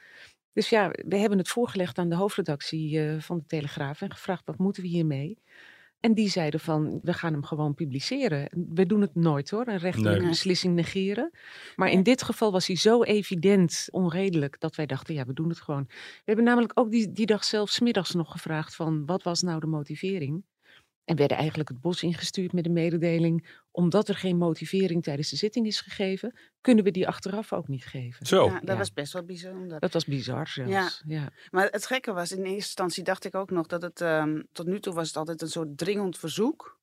[0.53, 4.47] Dus ja, we hebben het voorgelegd aan de hoofdredactie eh, van de Telegraaf en gevraagd
[4.47, 5.39] wat moeten we hiermee?
[6.07, 8.49] En die zeiden van, we gaan hem gewoon publiceren.
[8.75, 10.29] We doen het nooit hoor, een rechterlijke Nee.
[10.29, 11.31] beslissing negeren.
[11.77, 15.49] Maar in dit geval was hij zo evident onredelijk dat wij dachten, ja, we doen
[15.49, 15.85] het gewoon.
[15.89, 19.43] We hebben namelijk ook die, die dag zelf 's middags nog gevraagd van, wat was
[19.43, 20.45] nou de motivering?
[21.05, 25.37] En werden eigenlijk het bos ingestuurd met de mededeling, omdat er geen motivering tijdens de
[25.37, 28.27] zitting is gegeven, kunnen we die achteraf ook niet geven.
[28.27, 28.45] Zo.
[28.47, 28.77] Ja, dat Ja.
[28.77, 29.81] was best wel bijzonder.
[29.81, 31.03] Dat was bizar zelfs.
[31.07, 31.31] Ja.
[31.51, 34.67] Maar het gekke was, in eerste instantie dacht ik ook nog dat het, ehm, tot
[34.67, 36.81] nu toe was het altijd een soort dringend verzoek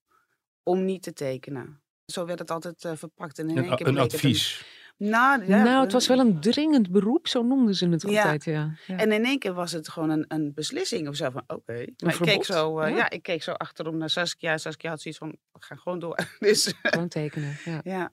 [0.63, 1.81] om niet te tekenen.
[2.05, 3.39] Zo werd het altijd eh, verpakt.
[3.39, 4.65] En in één Een, keer een bleek het advies.
[4.97, 8.43] Nou, ja, nou, het was wel een dringend beroep, zo noemden ze het altijd.
[8.43, 8.75] Ja.
[8.87, 8.97] Ja.
[8.97, 11.85] En in één keer was het gewoon een, een beslissing of zo van, oké.
[12.03, 12.95] Maar ik keek, zo, eh, ja.
[12.95, 13.09] ja.
[13.09, 14.57] ik keek zo achterom naar Saskia.
[14.57, 16.17] Saskia had zoiets van, we gaan gewoon door.
[16.39, 17.57] dus Gewoon tekenen.
[17.65, 17.79] Ja.
[17.83, 18.11] ja,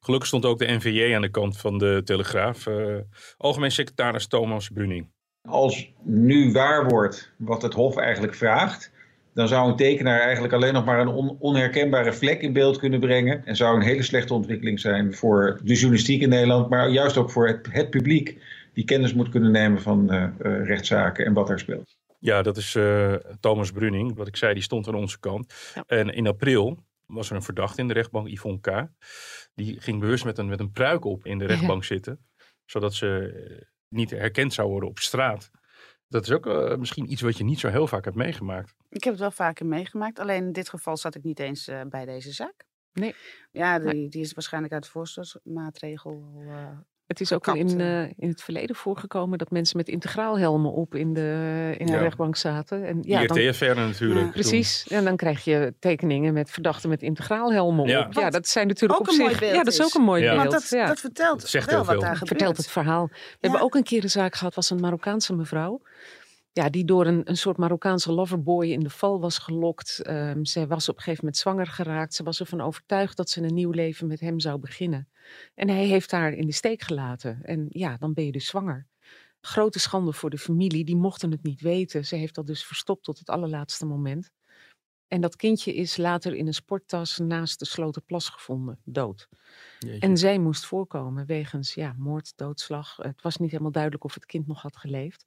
[0.00, 2.66] Gelukkig stond ook de NVJ aan de kant van de Telegraaf.
[2.66, 2.96] Eh,
[3.36, 5.10] Algemeen secretaris Thomas Bruning.
[5.42, 8.92] Als nu waar wordt wat het Hof eigenlijk vraagt,
[9.38, 13.00] dan zou een tekenaar eigenlijk alleen nog maar een on- onherkenbare vlek in beeld kunnen
[13.00, 13.46] brengen.
[13.46, 17.30] En zou een hele slechte ontwikkeling zijn voor de journalistiek in Nederland, maar juist ook
[17.30, 18.38] voor het, het publiek
[18.72, 21.96] die kennis moet kunnen nemen van eh, eh, rechtszaken en wat daar speelt.
[22.18, 24.16] Ja, dat is eh, Thomas Bruning.
[24.16, 25.54] Wat ik zei, die stond aan onze kant.
[25.74, 25.84] Ja.
[25.86, 28.86] En in april was er een verdachte in de rechtbank, Yvonne K.
[29.54, 32.26] Die ging bewust met een, met een pruik op in de rechtbank zitten.
[32.64, 33.32] Zodat ze
[33.88, 35.50] niet herkend zou worden op straat.
[36.08, 38.74] Dat is ook eh, misschien iets wat je niet zo heel vaak hebt meegemaakt.
[38.88, 40.18] ik heb het wel vaker meegemaakt.
[40.18, 42.66] Alleen in dit geval zat ik niet eens eh, bij deze zaak.
[42.92, 43.14] Nee.
[43.50, 46.32] Ja, die, die is waarschijnlijk uit de voorstelmaatregel.
[46.34, 48.02] al, eh, Het is ook al in, eh.
[48.02, 51.98] in het verleden voorgekomen dat mensen met integraalhelmen op in de, in de Ja.
[51.98, 52.84] rechtbank zaten.
[52.86, 54.24] En, Ja, IRT-affaire natuurlijk.
[54.26, 54.30] Ja.
[54.30, 54.86] precies.
[54.88, 58.06] En dan krijg je tekeningen met verdachten met integraalhelmen Ja.
[58.06, 58.12] op.
[58.12, 59.40] Ja, dat zijn natuurlijk ook op een mooi zich.
[59.40, 59.84] beeld Ja, dat is is.
[59.84, 60.28] ook een mooi Ja.
[60.30, 60.40] beeld.
[60.52, 60.86] Want dat, ja.
[60.86, 62.28] dat vertelt Dat zegt wel heel wat daar gebeurt.
[62.28, 63.06] vertelt het verhaal.
[63.12, 65.80] We hebben ook een keer een zaak gehad, was een Marokkaanse mevrouw.
[66.52, 70.00] Ja, die door een, een soort Marokkaanse loverboy in de val was gelokt.
[70.02, 72.14] Ehm zij was op een gegeven moment zwanger geraakt.
[72.14, 75.08] Ze was ervan overtuigd dat ze een nieuw leven met hem zou beginnen.
[75.54, 77.38] En hij heeft haar in de steek gelaten.
[77.42, 78.86] En ja, dan ben je dus zwanger.
[79.40, 82.06] Grote schande voor de familie, die mochten het niet weten.
[82.06, 84.30] Ze heeft dat dus verstopt tot het allerlaatste moment.
[85.08, 89.28] En dat kindje is later in een sporttas naast de Sloterplas gevonden, dood.
[89.78, 89.98] Jeetje.
[89.98, 92.96] En zij moest voorkomen wegens ja, moord, doodslag.
[92.96, 95.24] Het was niet helemaal duidelijk of het kind nog had geleefd.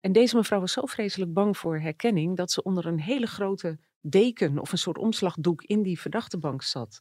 [0.00, 3.78] En deze mevrouw was zo vreselijk bang voor herkenning dat ze onder een hele grote
[4.00, 7.00] deken of een soort omslagdoek in die verdachtebank zat.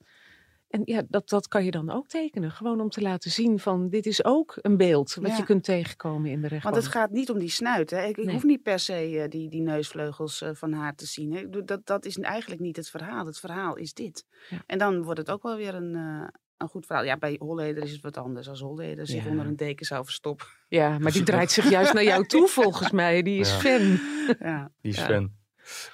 [0.67, 2.51] En ja, dat, dat kan je dan ook tekenen.
[2.51, 5.37] Gewoon om te laten zien van dit is ook een beeld wat Ja.
[5.37, 6.73] je kunt tegenkomen in de rechtbank.
[6.75, 7.89] Want het gaat niet om die snuit.
[7.89, 8.03] Hè.
[8.05, 8.33] Ik, ik Nee.
[8.33, 11.33] hoef niet per se eh, die, die neusvleugels eh, van haar te zien.
[11.33, 11.63] Hè.
[11.63, 13.25] Dat, dat is eigenlijk niet het verhaal.
[13.25, 14.25] Het verhaal is dit.
[14.49, 14.63] Ja.
[14.65, 17.05] En dan wordt het ook wel weer een, eh, een goed verhaal.
[17.05, 18.49] Ja, bij Holleder is het wat anders.
[18.49, 19.29] Als Holleder zich Ja.
[19.29, 20.47] onder een deken zou verstoppen.
[20.67, 23.21] Ja, maar die draait zich juist naar jou toe volgens mij.
[23.21, 23.57] Die is Ja.
[23.59, 23.99] fan.
[24.39, 24.71] ja.
[24.81, 25.05] Die is Ja.
[25.05, 25.31] fan.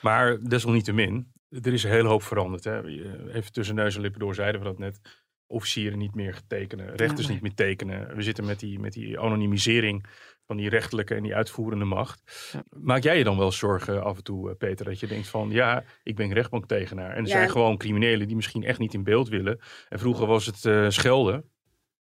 [0.01, 2.63] Maar desalniettemin, er is een hele hoop veranderd.
[2.63, 2.87] Hè.
[3.33, 4.99] Even tussen neus en lippen door zeiden we dat net.
[5.47, 7.33] Officieren niet meer tekenen, rechters nee.
[7.33, 8.15] niet meer tekenen.
[8.15, 10.05] We zitten met die, met die anonimisering
[10.45, 12.49] van die rechtelijke en die uitvoerende macht.
[12.51, 12.63] Ja.
[12.69, 15.49] Maak jij je dan wel zorgen af en toe, eh, Peter, dat je denkt van
[15.49, 17.09] ja, ik ben rechtbanktegenaar.
[17.09, 17.27] En er Ja.
[17.27, 19.59] zijn gewoon criminelen die misschien echt niet in beeld willen.
[19.89, 21.51] En vroeger was het eh, schelden.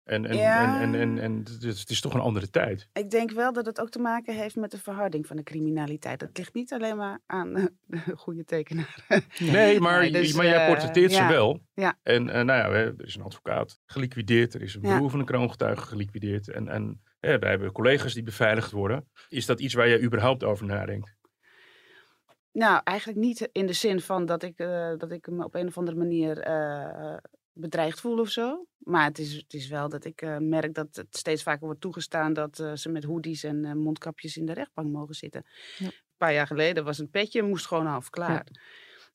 [0.04, 0.82] En, en, Ja.
[0.82, 2.90] en, en, en, en het is- het is toch een andere tijd.
[2.94, 6.20] Ik denk wel dat het ook te maken heeft met de verharding van de criminaliteit.
[6.20, 9.06] Dat ligt niet alleen maar aan eh, de goede tekenaar.
[9.40, 11.28] Nee, maar, Nee, dus, maar jij eh, portretteert ze ja.
[11.30, 11.60] wel.
[11.74, 11.98] Ja.
[12.04, 14.54] En eh, nou ja, er is een advocaat geliquideerd.
[14.54, 14.96] Er is een Ja.
[14.98, 16.50] broer van een kroongetuige geliquideerd.
[16.50, 19.10] En, en eh, wij hebben collega's die beveiligd worden.
[19.30, 21.16] Is dat iets waar jij überhaupt over nadenkt?
[22.52, 25.68] Nou, eigenlijk niet in de zin van dat ik, eh, dat ik me op een
[25.68, 27.18] of andere manier eh,
[27.54, 28.66] bedreigd voel of zo.
[28.78, 31.82] Maar het is, het is wel dat ik eh, merk dat het steeds vaker wordt
[31.82, 35.46] toegestaan dat eh, ze met hoodies en eh, mondkapjes in de rechtbank mogen zitten.
[35.78, 35.86] Ja.
[35.86, 38.48] Een paar jaar geleden was een petje, moest gewoon half klaar.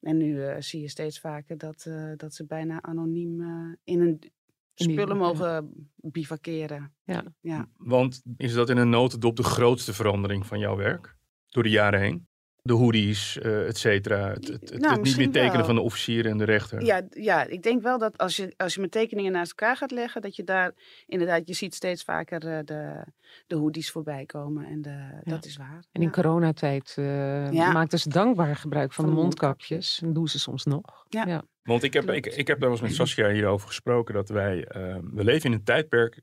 [0.00, 4.00] En nu eh, zie je steeds vaker dat, eh, dat ze bijna anoniem eh, in
[4.00, 4.32] een
[4.74, 6.94] spullen mogen bivakeren.
[7.04, 7.24] Ja.
[7.40, 7.68] ja.
[7.76, 11.16] Want is dat in een notendop de grootste verandering van jouw werk?
[11.48, 12.28] Door de jaren heen?
[12.62, 14.28] De hoodies, eh et cetera.
[14.28, 15.64] Het, het, het- Nou, het niet meer tekenen wel.
[15.64, 16.82] van de officieren en de rechter.
[16.84, 19.90] Ja, ja, ik denk wel dat als je, als je met tekeningen naast elkaar gaat
[19.90, 20.72] leggen, dat je daar
[21.06, 23.04] inderdaad, je ziet steeds vaker eh, de,
[23.46, 24.64] de hoodies voorbij komen.
[24.66, 25.84] En de, dat is waar.
[25.92, 26.10] En in ja.
[26.10, 27.72] coronatijd eh Ja.
[27.72, 30.00] maakten ze dankbaar gebruik van, Van de mondkapjes.
[30.02, 31.06] En doen ze soms nog.
[31.08, 31.42] Ja.
[31.62, 34.14] Want ik heb, ik, ik heb daar wel eens met Saskia hierover gesproken.
[34.14, 34.66] Dat wij,
[35.12, 36.20] we leven in een tijdperk.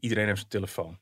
[0.00, 0.98] Iedereen heeft zijn telefoon.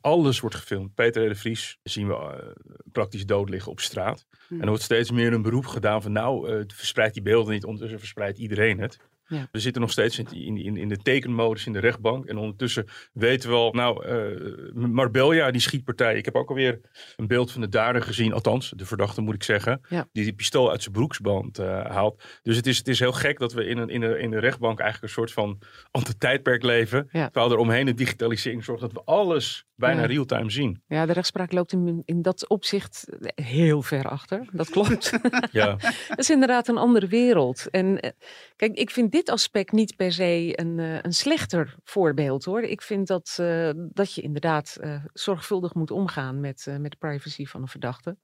[0.00, 0.94] Alles wordt gefilmd.
[0.94, 2.48] Peter de Vries zien we eh,
[2.92, 4.26] praktisch dood liggen op straat.
[4.48, 4.54] Hm.
[4.54, 7.64] En er wordt steeds meer een beroep gedaan van nou, eh verspreid die beelden niet.
[7.64, 8.98] Ondertussen verspreidt iedereen het.
[9.26, 9.48] Ja.
[9.52, 12.24] We zitten nog steeds in, in, in, de tekenmodus in de rechtbank.
[12.24, 16.16] En ondertussen weten we al, nou, eh, Marbella, die schietpartij.
[16.16, 16.80] Ik heb ook alweer
[17.16, 18.32] een beeld van de dader gezien.
[18.32, 19.80] Althans, de verdachte moet ik zeggen.
[19.88, 20.08] Ja.
[20.12, 22.22] Die die pistool uit zijn broeksband haalt.
[22.42, 24.38] Dus het is, het is heel gek dat we in, een, in, de, in de
[24.38, 25.58] rechtbank eigenlijk een soort van
[25.90, 27.08] antitijdperk leven.
[27.12, 27.28] Ja.
[27.28, 30.06] Terwijl er omheen de digitalisering zorgt dat we alles bijna Ja.
[30.06, 30.82] real-time zien.
[30.86, 34.48] Ja, de rechtspraak loopt in, in dat opzicht heel ver achter.
[34.52, 35.10] Dat klopt.
[35.52, 35.76] Ja,
[36.08, 37.70] Dat is inderdaad een andere wereld.
[37.70, 38.10] En eh,
[38.56, 42.62] kijk, ik vind dit aspect niet per se een, eh, een slechter voorbeeld hoor.
[42.62, 44.78] Ik vind dat, eh, dat je inderdaad
[45.12, 48.16] zorgvuldig moet omgaan met, met de privacy van een verdachte.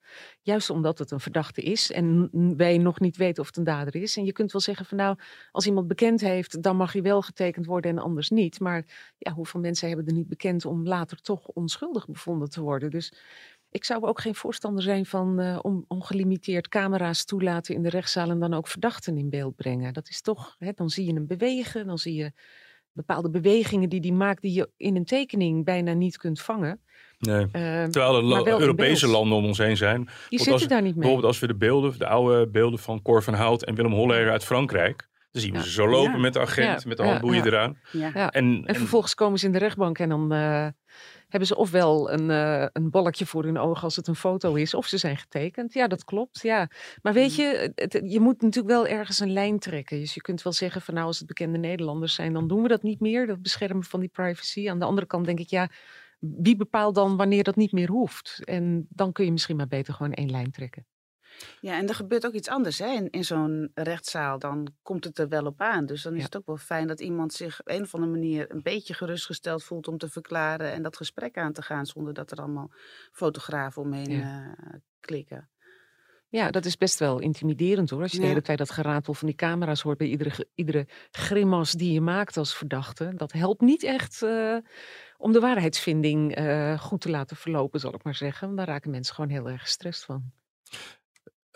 [0.42, 3.94] Juist omdat het een verdachte is en wij nog niet weten of het een dader
[3.94, 4.16] is.
[4.16, 5.16] En je kunt wel zeggen van nou,
[5.50, 8.60] als iemand bekend heeft, dan mag hij wel getekend worden en anders niet.
[8.60, 8.84] Maar
[9.18, 12.90] ja, hoeveel mensen hebben er niet bekend om later toch onschuldig bevonden te worden?
[12.90, 13.12] Dus
[13.70, 18.30] ik zou ook geen voorstander zijn van eh, om ongelimiteerd camera's toelaten in de rechtszaal
[18.30, 19.92] en dan ook verdachten in beeld brengen.
[19.92, 22.32] Dat is toch, hè, dan zie je hem bewegen, dan zie je
[22.92, 26.80] bepaalde bewegingen die hij maakt die je in een tekening bijna niet kunt vangen.
[27.18, 27.44] nee.
[27.52, 30.08] Eh, Terwijl er in Europese landen om ons heen zijn.
[30.28, 31.00] die zitten daar niet mee.
[31.00, 34.30] Bijvoorbeeld als we de beelden, de oude beelden van Cor van Hout en Willem Holleder
[34.30, 35.08] uit Frankrijk.
[35.36, 35.64] Dan zien we Ja.
[35.64, 36.18] ze zo lopen Ja.
[36.18, 37.50] met de agent, Ja, met de handboeien ja.
[37.50, 37.78] eraan.
[37.92, 38.10] Ja.
[38.14, 38.30] Ja.
[38.30, 40.66] En, En en- vervolgens komen ze in de rechtbank en dan eh,
[41.28, 44.74] hebben ze ofwel een, eh, een balkje voor hun ogen als het een foto is,
[44.74, 45.72] of ze zijn getekend.
[45.72, 46.40] Ja, dat klopt.
[46.42, 46.70] Ja.
[47.02, 49.98] Maar weet je, het- je moet natuurlijk wel ergens een lijn trekken.
[50.00, 52.68] Dus je kunt wel zeggen van nou, als het bekende Nederlanders zijn, dan doen we
[52.68, 53.26] dat niet meer.
[53.26, 54.68] Dat beschermen van die privacy.
[54.70, 55.68] Aan de andere kant denk ik, ja,
[56.18, 58.40] wie bepaalt dan wanneer dat niet meer hoeft?
[58.44, 60.86] En dan kun je misschien maar beter gewoon één lijn trekken.
[61.60, 62.86] Ja, en er gebeurt ook iets anders hè?
[62.92, 64.38] in, in zo'n rechtszaal.
[64.38, 65.86] Dan komt het er wel op aan.
[65.86, 66.24] Dus dan is Ja.
[66.24, 69.64] het ook wel fijn dat iemand zich op een of andere manier een beetje gerustgesteld
[69.64, 72.70] voelt om te verklaren en dat gesprek aan te gaan zonder dat er allemaal
[73.12, 74.54] fotografen omheen Ja.
[74.58, 75.50] eh, klikken.
[76.28, 78.02] Ja, dat is best wel intimiderend hoor.
[78.02, 78.28] Als je de Ja.
[78.28, 82.36] hele tijd dat geratel van die camera's hoort bij iedere, iedere grimas die je maakt
[82.36, 83.12] als verdachte.
[83.16, 84.56] Dat helpt niet echt eh,
[85.16, 88.46] om de waarheidsvinding eh, goed te laten verlopen, zal ik maar zeggen.
[88.46, 90.32] Want daar raken mensen gewoon heel erg gestrest van.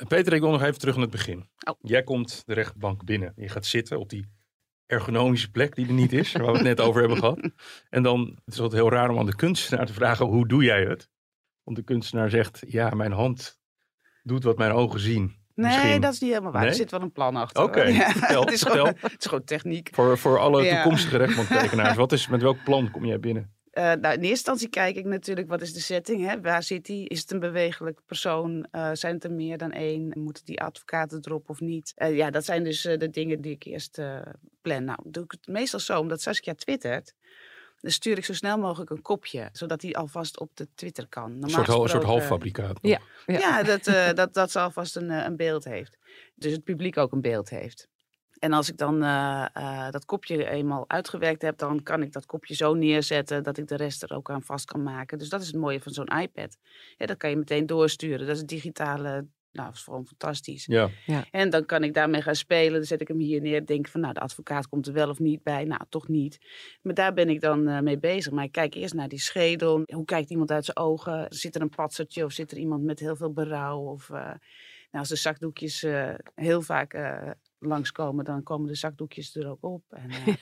[0.08, 1.48] Peter, ik wil nog even terug naar het begin.
[1.68, 1.74] Oh.
[1.80, 3.32] Jij komt de rechtbank binnen.
[3.36, 4.26] Je gaat zitten op die
[4.86, 7.50] ergonomische plek die er niet is, waar we het net over hebben gehad.
[7.90, 10.62] En dan het is altijd heel raar om aan de kunstenaar te vragen, hoe doe
[10.64, 11.10] jij het?
[11.62, 13.60] Want de kunstenaar zegt, ja, mijn hand
[14.22, 15.38] doet wat mijn ogen zien.
[15.54, 16.00] Nee, Misschien.
[16.00, 16.60] dat is niet helemaal waar.
[16.60, 16.70] Nee?
[16.70, 17.62] Er zit wel een plan achter.
[17.62, 17.88] Oké, hoor.
[18.00, 19.88] Ja, vertel, het, is gewoon, het is gewoon techniek.
[19.92, 20.74] Voor, voor alle Ja.
[20.82, 23.54] toekomstige rechtbanktekenaars, wat is, met welk plan kom jij binnen?
[23.70, 26.26] Eh, nou, in eerste instantie kijk ik natuurlijk, wat is de setting?
[26.26, 26.40] Hè?
[26.40, 26.96] Waar zit hij?
[26.96, 28.66] Is het een bewegelijk persoon?
[28.70, 30.12] Eh, zijn het er meer dan één?
[30.18, 31.92] Moeten die advocaten erop of niet?
[31.94, 34.20] Eh, ja, dat zijn dus eh, de dingen die ik eerst eh,
[34.62, 34.84] plan.
[34.84, 37.14] Nou, doe ik het meestal zo, omdat Saskia twittert.
[37.80, 41.24] Dan stuur ik zo snel mogelijk een kopje, zodat hij alvast op de Twitter kan.
[41.24, 42.78] Een Normaal soort, een soort gesproken- halffabrikaat.
[42.82, 43.00] Ja.
[43.26, 43.38] Ja.
[43.38, 45.98] ja, dat, eh, dat, dat ze alvast een, een beeld heeft.
[46.34, 47.88] Dus het publiek ook een beeld heeft.
[48.40, 52.26] En als ik dan eh, eh, dat kopje eenmaal uitgewerkt heb, dan kan ik dat
[52.26, 55.18] kopje zo neerzetten dat ik de rest er ook aan vast kan maken.
[55.18, 56.56] Dus dat is het mooie van zo'n iPad.
[56.96, 58.18] Ja, dat kan je meteen doorsturen.
[58.18, 59.10] Dat is het digitale,
[59.52, 60.66] nou, dat is gewoon fantastisch.
[60.66, 60.90] Ja,
[61.30, 62.72] En dan kan ik daarmee gaan spelen.
[62.72, 63.66] Dan zet ik hem hier neer.
[63.66, 65.64] Denk van, nou, de advocaat komt er wel of niet bij.
[65.64, 66.38] Nou, toch niet.
[66.82, 68.32] Maar daar ben ik dan eh, mee bezig.
[68.32, 69.82] Maar ik kijk eerst naar die schedel.
[69.86, 71.26] Hoe kijkt iemand uit zijn ogen?
[71.28, 73.78] Zit er een patsertje of zit er iemand met heel veel berouw?
[73.78, 74.32] Of, eh,
[74.90, 79.64] nou, als de zakdoekjes eh, heel vaak eh, langskomen, dan komen de zakdoekjes er ook
[79.64, 79.82] op.
[79.88, 80.34] En, uh,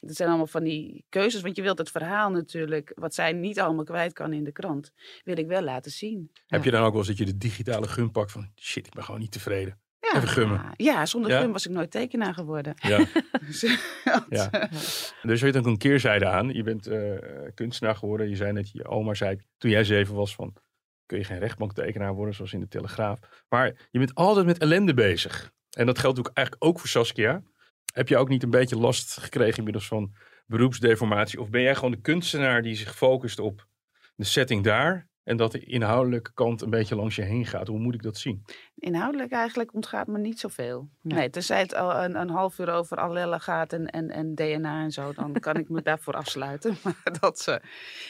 [0.00, 3.60] dat zijn allemaal van die keuzes, want je wilt het verhaal natuurlijk, wat zij niet
[3.60, 4.92] allemaal kwijt kan in de krant,
[5.24, 6.30] wil ik wel laten zien.
[6.46, 8.94] Heb je dan ook wel eens dat je de digitale gun pakt van shit, ik
[8.94, 9.80] ben gewoon niet tevreden.
[10.00, 10.72] Ja, Even gummen.
[10.76, 11.40] Ja, zonder Ja?
[11.40, 12.74] gum was ik nooit tekenaar geworden.
[12.76, 13.04] Ja.
[13.46, 13.78] Dus,
[14.28, 14.70] Ja.
[15.22, 16.48] Er zit ook een keerzijde aan.
[16.48, 17.12] Je bent eh,
[17.54, 18.28] kunstenaar geworden.
[18.28, 20.56] Je zei net, je oma zei toen jij zeven was van,
[21.06, 23.18] kun je geen rechtbanktekenaar worden zoals in de Telegraaf.
[23.48, 25.52] Maar je bent altijd met ellende bezig.
[25.76, 27.42] En dat geldt ook eigenlijk ook voor Saskia.
[27.92, 30.12] Heb je ook niet een beetje last gekregen inmiddels van
[30.46, 31.40] beroepsdeformatie?
[31.40, 33.66] Of ben jij gewoon de kunstenaar die zich focust op
[34.14, 37.68] de setting daar en dat de inhoudelijke kant een beetje langs je heen gaat?
[37.68, 38.44] Hoe moet ik dat zien?
[38.74, 40.88] Inhoudelijk eigenlijk ontgaat me niet zoveel.
[41.02, 41.18] Nee.
[41.18, 44.82] Nee, tenzij het al een, een half uur over allellen gaat en, en, en DNA
[44.82, 46.76] en zo, dan kan ik me daarvoor afsluiten.
[46.84, 47.56] Maar, dat, eh,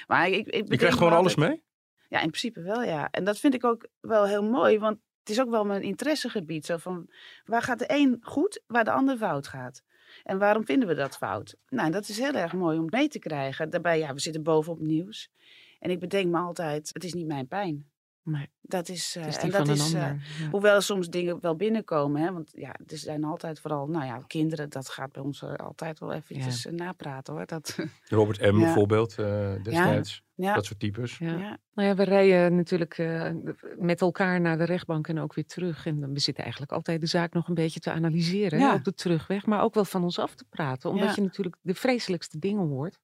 [0.07, 1.65] maar ik, ik, ik Je krijgt gewoon alles mee?
[2.09, 3.09] Ja, in principe wel, ja.
[3.11, 6.67] En dat vind ik ook wel heel mooi, want het is ook wel mijn interessegebied.
[6.67, 7.11] Zo van,
[7.45, 9.83] waar gaat de een goed, waar de ander fout gaat?
[10.25, 11.57] En waarom vinden we dat fout?
[11.69, 13.71] Nou, dat is heel erg mooi om mee te krijgen.
[13.71, 15.31] Daarbij, ja, we zitten bovenop nieuws.
[15.79, 17.91] En ik bedenk me altijd, het is niet mijn pijn.
[18.29, 20.17] Nee, Dat is, eh, het is en die dat van een is, eh, ja.
[20.51, 22.23] Hoewel soms dingen wel binnenkomen.
[22.23, 22.33] Hè?
[22.33, 24.69] Want ja, er zijn altijd vooral, nou ja, kinderen.
[24.71, 27.47] Dat gaat bij ons eh, altijd wel eventjes eh, napraten hoor.
[27.47, 28.45] Dat, Robert M.
[28.45, 28.51] Ja.
[28.65, 30.23] bijvoorbeeld eh, destijds.
[30.35, 31.19] ja, Dat soort types.
[31.19, 31.31] Ja.
[31.37, 31.59] ja.
[31.75, 33.31] Nou ja, we rijden natuurlijk eh,
[33.79, 35.87] met elkaar naar de rechtbank en ook weer terug.
[35.87, 38.75] En dan- we zitten eigenlijk altijd de zaak nog een beetje te analyseren hè, Ja.
[38.75, 39.47] op de terugweg.
[39.47, 40.91] Maar ook wel van ons af te praten.
[40.91, 41.13] Omdat Ja.
[41.15, 42.99] je natuurlijk de vreselijkste dingen hoort.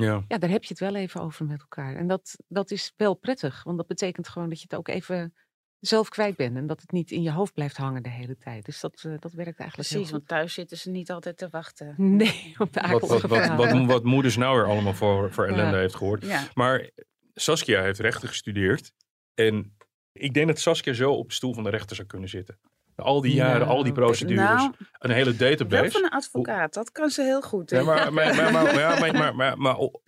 [0.00, 0.24] Ja.
[0.28, 1.96] Ja, daar heb je het wel even over met elkaar.
[1.96, 3.62] En dat, dat is wel prettig.
[3.62, 5.34] Want dat betekent gewoon dat je het ook even
[5.80, 6.56] zelf kwijt bent.
[6.56, 8.64] En dat het niet in je hoofd blijft hangen de hele tijd.
[8.64, 11.48] Dus dat, eh, dat werkt eigenlijk Precies, heel want thuis zitten ze niet altijd te
[11.50, 11.94] wachten.
[12.16, 15.72] Nee, op de Wat, wat, wat, wat, wat moeders nou weer allemaal voor, voor ellende
[15.74, 15.80] Ja.
[15.80, 16.26] heeft gehoord.
[16.26, 16.90] Ja, Maar
[17.34, 18.92] Saskia heeft rechten gestudeerd.
[19.34, 19.76] En
[20.12, 22.58] ik denk dat Saskia zo op de stoel van de rechter zou kunnen zitten.
[23.00, 25.90] Al die jaren, al die procedures, nou, een hele database.
[25.90, 27.70] van een advocaat, dat kan ze heel goed.
[27.70, 30.00] Ja, maar, maar, maar, maar, ja, maar, maar, maar, maar o-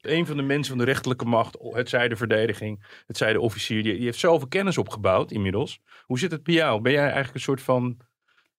[0.00, 3.40] een van de mensen van de rechterlijke macht, het zij de verdediging, het zij de
[3.40, 5.80] officier, die, die heeft zoveel kennis opgebouwd inmiddels.
[6.02, 6.80] Hoe zit het bij jou?
[6.80, 7.96] Ben jij eigenlijk een soort van,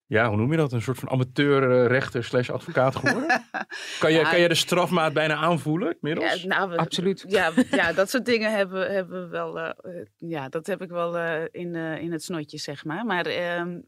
[0.08, 0.72] ja, hoe noem je dat?
[0.72, 3.28] Een soort van amateur eh, slash advocaat geworden?
[4.00, 4.30] Kan jij, Ja.
[4.30, 6.42] kan jij de strafmaat bijna aanvoelen inmiddels?
[6.42, 7.24] Ja, nou, we- Absoluut.
[7.28, 9.60] Ja, ja, dat soort dingen hebben, hebben we wel.
[9.60, 13.06] eh, eh, ja, dat heb ik wel eh, in, eh, in het snotje, zeg maar.
[13.06, 13.80] Maar ehm,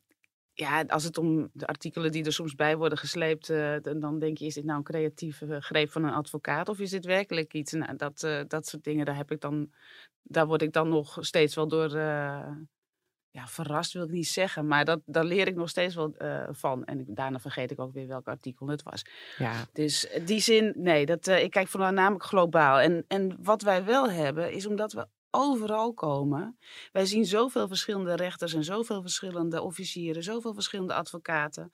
[0.53, 4.19] ja, als het om de artikelen die er soms bij worden gesleept, eh, dan, dan
[4.19, 7.53] denk je: is dit nou een creatieve greep van een advocaat of is dit werkelijk
[7.53, 7.71] iets?
[7.71, 9.69] Nou, dat, eh, dat soort dingen, daar heb ik dan,
[10.23, 11.89] daar word ik dan nog steeds wel door.
[13.31, 16.13] Eh, ja, verrast wil ik niet zeggen, maar dat, daar leer ik nog steeds wel
[16.17, 16.85] eh, van.
[16.85, 19.01] En ik- daarna vergeet ik ook weer welk artikel het was.
[19.37, 22.79] Ja, Dus in die zin, nee, dat, eh, ik kijk voornamelijk globaal.
[22.79, 26.57] En, en wat wij wel hebben, is omdat we overal komen.
[26.91, 31.71] Wij zien zoveel verschillende rechters en zoveel verschillende officieren, zoveel verschillende advocaten.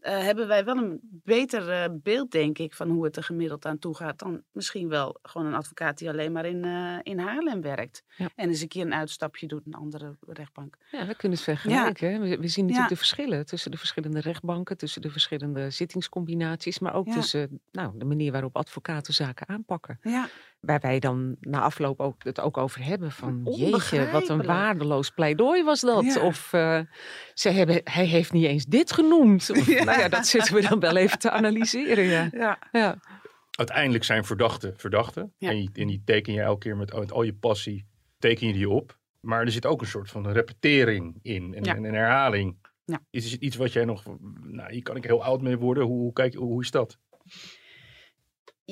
[0.00, 3.66] Eh, hebben wij wel een beter eh, beeld, denk ik, van hoe het er gemiddeld
[3.66, 4.18] aan toe gaat.
[4.18, 8.02] Dan misschien wel gewoon een advocaat die alleen maar in, eh, in Haarlem werkt.
[8.16, 8.28] Ja.
[8.34, 10.76] En eens een keer een uitstapje doet een andere rechtbank.
[10.90, 12.20] Ja, we kunnen het vergelijken.
[12.20, 12.86] We, we zien natuurlijk Ja.
[12.88, 18.04] de verschillen tussen de verschillende rechtbanken, tussen de verschillende zittingscombinaties, maar ook tussen nou, de
[18.04, 19.98] manier waarop advocaten zaken aanpakken.
[20.02, 20.28] Ja,
[20.60, 25.10] Waar wij dan na afloop ook het ook over hebben van jeetje, wat een waardeloos
[25.10, 26.04] pleidooi was dat.
[26.04, 26.20] Ja.
[26.20, 26.80] Of eh,
[27.34, 29.50] ze hebben, hij heeft niet eens dit genoemd.
[29.56, 29.84] Of, Ja.
[29.84, 32.04] Nou ja, dat zitten we dan wel even te analyseren.
[32.04, 32.28] Ja.
[32.32, 32.58] ja.
[32.72, 32.98] Ja.
[33.50, 35.32] Uiteindelijk zijn verdachten verdachten.
[35.38, 35.50] Ja.
[35.50, 37.86] En, die, en die teken je elke keer met, met al je passie,
[38.18, 38.98] teken je die op.
[39.20, 42.56] Maar er zit ook een soort van repetering in en, een herhaling.
[42.84, 43.00] Ja.
[43.10, 44.04] Is het iets wat jij nog,
[44.42, 45.84] nou hier kan ik heel oud mee worden.
[45.84, 46.98] Hoe, hoe, kijk, hoe, hoe is dat?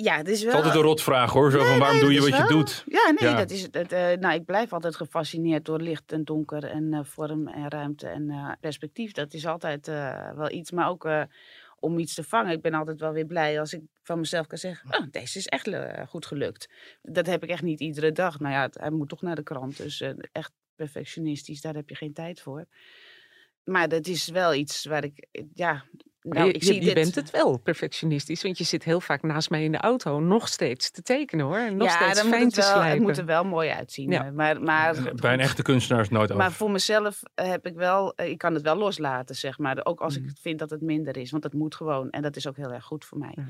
[0.02, 0.50] Ja, het is Het wel...
[0.50, 2.85] is altijd een rotvraag hoor, zo van waarom nee, doe je wat je doet?
[2.88, 3.37] Ja, nee, Ja.
[3.37, 3.92] dat is het.
[3.92, 8.09] eh, nou, ik blijf altijd gefascineerd door licht en donker en eh, vorm en ruimte
[8.09, 9.12] en eh, perspectief.
[9.12, 9.87] Dat is altijd
[10.37, 11.09] wel iets, maar ook
[11.78, 12.52] om iets te vangen.
[12.52, 15.46] Ik ben altijd wel weer blij als ik van mezelf kan zeggen, oh, deze is
[15.46, 15.70] echt
[16.09, 16.68] goed gelukt.
[17.02, 18.40] Dat heb ik echt niet iedere dag.
[18.40, 22.12] Nou ja, hij moet toch naar de krant, dus echt perfectionistisch, daar heb je geen
[22.12, 22.66] tijd voor.
[23.64, 25.85] Maar dat is wel iets waar ik, ja...
[26.29, 26.95] Maar Nou, je, ik je- zie je dit.
[26.95, 30.49] bent het wel perfectionistisch, want je zit heel vaak naast mij in de auto nog
[30.49, 31.57] steeds te tekenen hoor.
[31.57, 32.91] En nog ja, steeds moet fijn het, te wel, slijpen.
[32.93, 34.11] het moet er wel mooi uitzien.
[34.11, 34.25] Ja.
[34.27, 36.53] eh, Maar, maar Bij een echte kunstenaar is het nooit Maar over.
[36.59, 39.81] voor mezelf eh, heb ik wel, eh, ik kan het wel loslaten, zeg maar.
[39.85, 42.11] Ook als ik vind dat het minder is, want het moet gewoon.
[42.11, 43.33] En dat is ook heel erg goed voor mij.
[43.35, 43.45] Ja.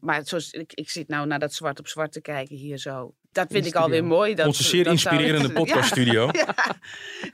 [0.00, 3.14] Maar zoals, ik, ik zit nou naar dat zwart op zwart te kijken hier zo.
[3.32, 4.34] Dat vind ik alweer mooi.
[4.34, 6.28] Dat, Onze zeer dat zou- inspirerende Ja, podcaststudio.
[6.32, 6.54] Ja,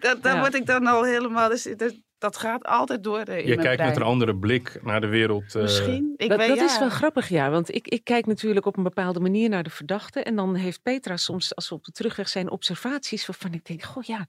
[0.00, 0.40] dat, daar Ja.
[0.40, 3.82] word ik dan al helemaal, dus, dat, dat gaat altijd door in Je mijn kijkt
[3.84, 5.54] met een andere blik naar de wereld.
[5.54, 6.64] eh, Misschien, ik dat weet, dat ja.
[6.64, 7.50] is wel grappig, ja.
[7.50, 10.22] Want ik, ik kijk natuurlijk op een bepaalde manier naar de verdachte.
[10.22, 13.82] En dan heeft Petra soms, als we op de terugweg zijn, observaties waarvan ik denk:
[13.82, 14.26] Goh, ja,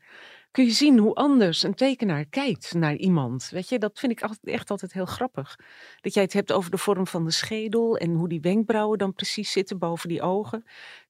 [0.52, 3.50] kun je zien hoe anders een tekenaar kijkt naar iemand.
[3.52, 5.56] Weet je, dat vind ik altijd, echt altijd heel grappig.
[6.02, 9.14] Dat jij het hebt over de vorm van de schedel en hoe die wenkbrauwen dan
[9.14, 10.64] precies zitten boven die ogen.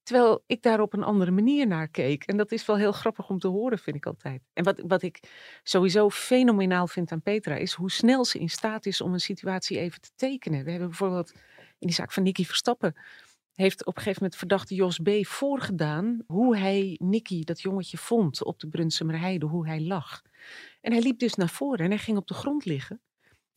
[0.03, 2.23] Terwijl ik daar op een andere manier naar keek.
[2.23, 4.41] En dat is wel heel grappig om te horen, vind ik altijd.
[4.53, 5.19] En wat, wat ik
[5.63, 9.79] sowieso fenomenaal vind aan Petra is hoe snel ze in staat is om een situatie
[9.79, 10.63] even te tekenen.
[10.63, 11.31] We hebben bijvoorbeeld
[11.79, 12.95] in die zaak van Nicky Verstappen
[13.53, 15.09] heeft op een gegeven moment verdachte Jos B.
[15.21, 20.21] voorgedaan hoe hij Nicky, dat jongetje, vond op de Brunsumerheide, hoe hij lag.
[20.81, 23.01] En hij liep dus naar voren en hij ging op de grond liggen.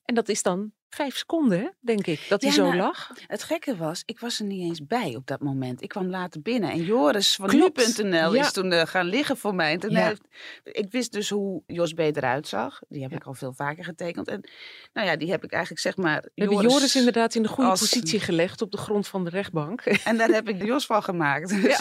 [0.02, 3.10] En dat is dan vijf seconden, denk ik, dat hij Ja, zo nou, lag.
[3.26, 5.82] Het gekke was, ik was er niet eens bij op dat moment.
[5.82, 8.40] Ik kwam later binnen en Joris van nu.nl ja.
[8.40, 9.72] is toen eh, gaan liggen voor mij.
[9.72, 10.06] En toen Ja.
[10.06, 10.20] heeft,
[10.64, 11.98] ik wist dus hoe Jos B.
[11.98, 12.78] eruit zag.
[12.88, 14.28] Die heb ik al veel vaker getekend.
[14.28, 14.48] En
[14.92, 16.20] nou ja, die heb ik eigenlijk zeg maar...
[16.22, 19.24] We hebben Joris- Joris inderdaad in de goede als- positie gelegd op de grond van
[19.24, 19.80] de rechtbank.
[19.80, 21.48] En daar heb ik de Jos van gemaakt.
[21.62, 21.80] Dus-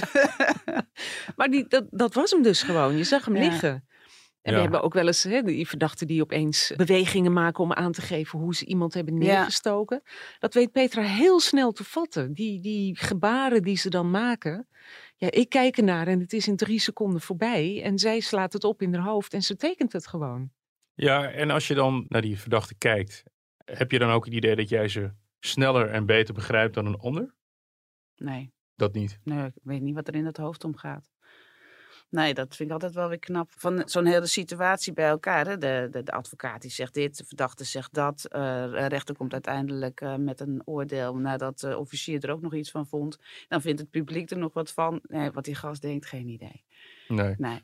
[1.35, 2.97] Maar die, dat, dat was hem dus gewoon.
[2.97, 3.87] Je zag hem liggen.
[4.45, 7.91] En we hebben ook wel eens hè, die verdachten die opeens bewegingen maken om aan
[7.91, 9.37] te geven hoe ze iemand hebben Ja.
[9.37, 10.01] neergestoken.
[10.39, 12.33] Dat weet Petra heel snel te vatten.
[12.33, 14.67] Die, die gebaren die ze dan maken.
[15.15, 17.81] Ja, ik kijk ernaar en het is in drie seconden voorbij.
[17.83, 20.51] En zij slaat het op in haar hoofd en ze tekent het gewoon.
[20.93, 23.23] Ja, en als je dan naar die verdachte kijkt,
[23.65, 26.99] heb je dan ook het idee dat jij ze sneller en beter begrijpt dan een
[26.99, 27.35] ander?
[28.15, 29.19] Nee, Dat niet.
[29.23, 31.13] nee, ik weet niet wat er in het hoofd omgaat.
[32.09, 33.51] Nee, dat vind ik altijd wel weer knap.
[33.57, 35.47] Van zo'n hele situatie bij elkaar.
[35.47, 35.57] Hè?
[35.57, 38.25] De, de, de advocaat die zegt dit, de verdachte zegt dat.
[38.25, 38.41] eh,
[38.71, 42.71] de rechter komt uiteindelijk eh, met een oordeel nadat de officier er ook nog iets
[42.71, 43.17] van vond.
[43.47, 44.99] Dan vindt het publiek er nog wat van.
[45.03, 46.63] Nee, wat die gast denkt, geen idee.
[47.07, 47.35] Nee.
[47.37, 47.61] Nee.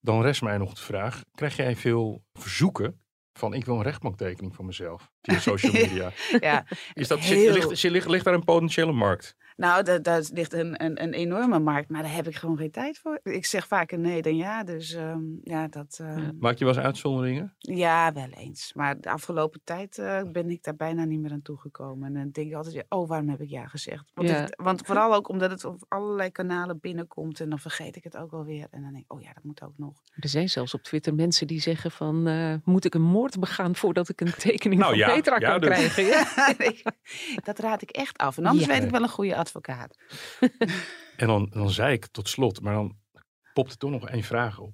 [0.00, 3.00] Dan rest mij nog de vraag, krijg jij veel verzoeken
[3.32, 6.12] van ik wil een rechtbanktekening van mezelf via social media?
[6.40, 6.64] Ja,
[6.94, 9.36] Is dat, Heel- zit, ligt, ligt, ligt daar een potentiële markt?
[9.56, 12.70] nou, daar, daar ligt een, een, een enorme markt, maar daar heb ik gewoon geen
[12.70, 13.20] tijd voor.
[13.22, 15.98] Ik zeg vaker nee dan ja, dus ehm, ja, dat...
[16.02, 17.54] ehm, Maak je wel eens uitzonderingen?
[17.58, 18.72] Ja, wel eens.
[18.74, 22.06] Maar de afgelopen tijd eh, ben ik daar bijna niet meer aan toegekomen.
[22.06, 24.04] En dan denk ik altijd, oh, waarom heb ik ja gezegd?
[24.14, 24.34] Want, Ja.
[24.34, 27.40] het- want vooral ook omdat het op allerlei kanalen binnenkomt.
[27.40, 28.66] En dan vergeet ik het ook alweer.
[28.70, 29.92] En dan denk ik, oh ja, dat moet ook nog.
[30.16, 32.26] Er zijn zelfs op Twitter mensen die zeggen van...
[32.26, 35.50] eh, moet ik een moord begaan voordat ik een tekening Nou van ja, Petra ja,
[35.50, 36.56] kan dus- krijgen?
[36.58, 36.82] Nee,
[37.48, 38.38] dat raad ik echt af.
[38.38, 39.96] En anders weet ik wel een goede advocaat.
[41.16, 42.96] En dan, dan zei ik tot slot, maar dan
[43.52, 44.72] popt er toch nog één vraag op.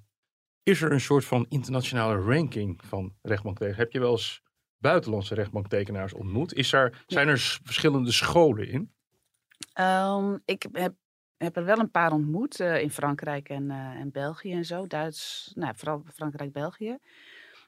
[0.62, 3.82] Is er een soort van internationale ranking van rechtbanktekenaars?
[3.82, 4.42] Heb je wel eens
[4.78, 6.54] buitenlandse rechtbanktekenaars ontmoet?
[6.54, 8.94] Is er, zijn er verschillende scholen in?
[9.72, 10.94] Ehm, ik heb,
[11.36, 14.86] heb er wel een paar ontmoet eh, in Frankrijk en, eh, en België en zo.
[14.86, 16.98] Duits, nou, vooral Frankrijk, België.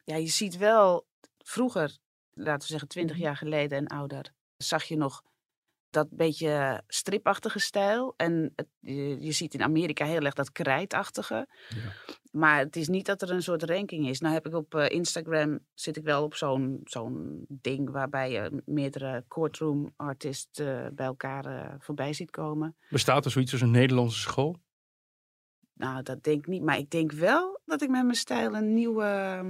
[0.04, 1.06] Ja, je ziet wel,
[1.38, 1.98] vroeger,
[2.36, 5.22] laten we zeggen twintig jaar geleden en ouder, zag je nog
[5.90, 8.14] dat beetje stripachtige stijl.
[8.16, 11.48] En het, je, je ziet in Amerika heel erg dat krijtachtige.
[12.30, 14.20] Maar het is niet dat er een soort ranking is.
[14.20, 18.62] Nou heb ik op eh, Instagram, zit ik wel op zo'n zo'n ding waarbij je
[18.64, 22.76] meerdere courtroom artists eh, bij elkaar eh, voorbij ziet komen.
[22.90, 24.56] Bestaat er zoiets als een Nederlandse school?
[25.72, 26.62] Nou, dat denk ik niet.
[26.62, 29.44] Maar ik denk wel dat ik met mijn stijl een nieuwe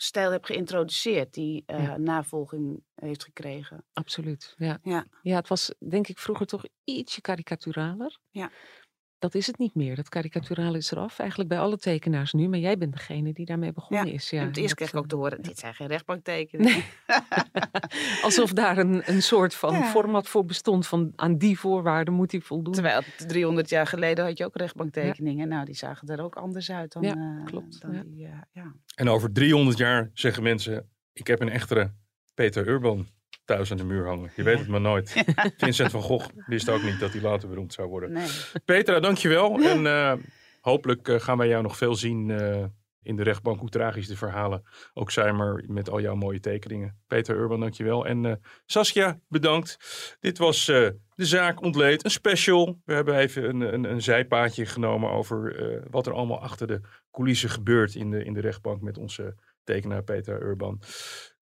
[0.00, 1.34] stijl heb geïntroduceerd.
[1.34, 1.96] Die eh, Ja.
[1.96, 3.84] navolging heeft gekregen.
[3.92, 4.78] Absoluut, ja.
[4.82, 5.06] Ja.
[5.22, 8.18] Ja, het was denk ik vroeger toch ietsje karikaturaler.
[8.30, 8.50] Ja.
[9.18, 9.96] Dat is het niet meer.
[9.96, 11.18] Dat karikaturale is eraf.
[11.18, 12.48] Eigenlijk bij alle tekenaars nu.
[12.48, 14.30] Maar jij bent degene die daarmee begonnen is.
[14.30, 16.82] Ja, en het eerst dat, kreeg ik ook eh, te horen, dit zijn geen rechtbanktekeningen.
[18.22, 19.82] Alsof daar een, een soort van Ja.
[19.84, 20.86] format voor bestond.
[20.86, 22.72] Van aan die voorwaarden moet hij voldoen.
[22.72, 25.48] Terwijl 300 jaar geleden had je ook rechtbanktekeningen.
[25.48, 28.02] Nou, die zagen er ook anders uit dan, Ja, eh, klopt, dan ja.
[28.02, 28.24] die.
[28.26, 28.72] eh, ja.
[28.94, 31.92] En over 300 jaar zeggen mensen, ik heb een echte
[32.34, 33.08] Peter Urban
[33.48, 34.30] thuis aan de muur hangen.
[34.36, 35.24] Je weet het maar nooit.
[35.56, 38.12] Vincent van Gogh wist ook niet dat hij later beroemd zou worden.
[38.12, 38.28] Nee.
[38.64, 39.58] Petra, dankjewel.
[39.58, 40.12] En eh,
[40.60, 42.64] hopelijk eh, gaan wij jou nog veel zien eh,
[43.02, 43.60] in de rechtbank.
[43.60, 44.62] Hoe tragisch de verhalen
[44.94, 46.98] ook zijn, maar met al jouw mooie tekeningen.
[47.06, 48.06] Peter Urban, dankjewel.
[48.06, 49.76] En Saskia, bedankt.
[50.20, 52.80] Dit was De Zaak Ontleed, een special.
[52.84, 55.56] We hebben even een, een, een zijpaadje genomen over
[55.90, 56.80] wat er allemaal achter de
[57.10, 59.34] coulissen gebeurt in de, in de rechtbank met onze
[59.64, 60.80] tekenaar Peter Urban.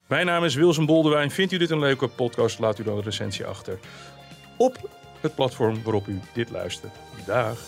[0.07, 1.31] Mijn naam is Wilson Boldewijn.
[1.31, 2.59] Vindt u dit een leuke podcast?
[2.59, 3.79] Laat u dan een recensie achter
[4.57, 4.90] op
[5.21, 6.92] het platform waarop u dit luistert.
[7.27, 7.59] Dag.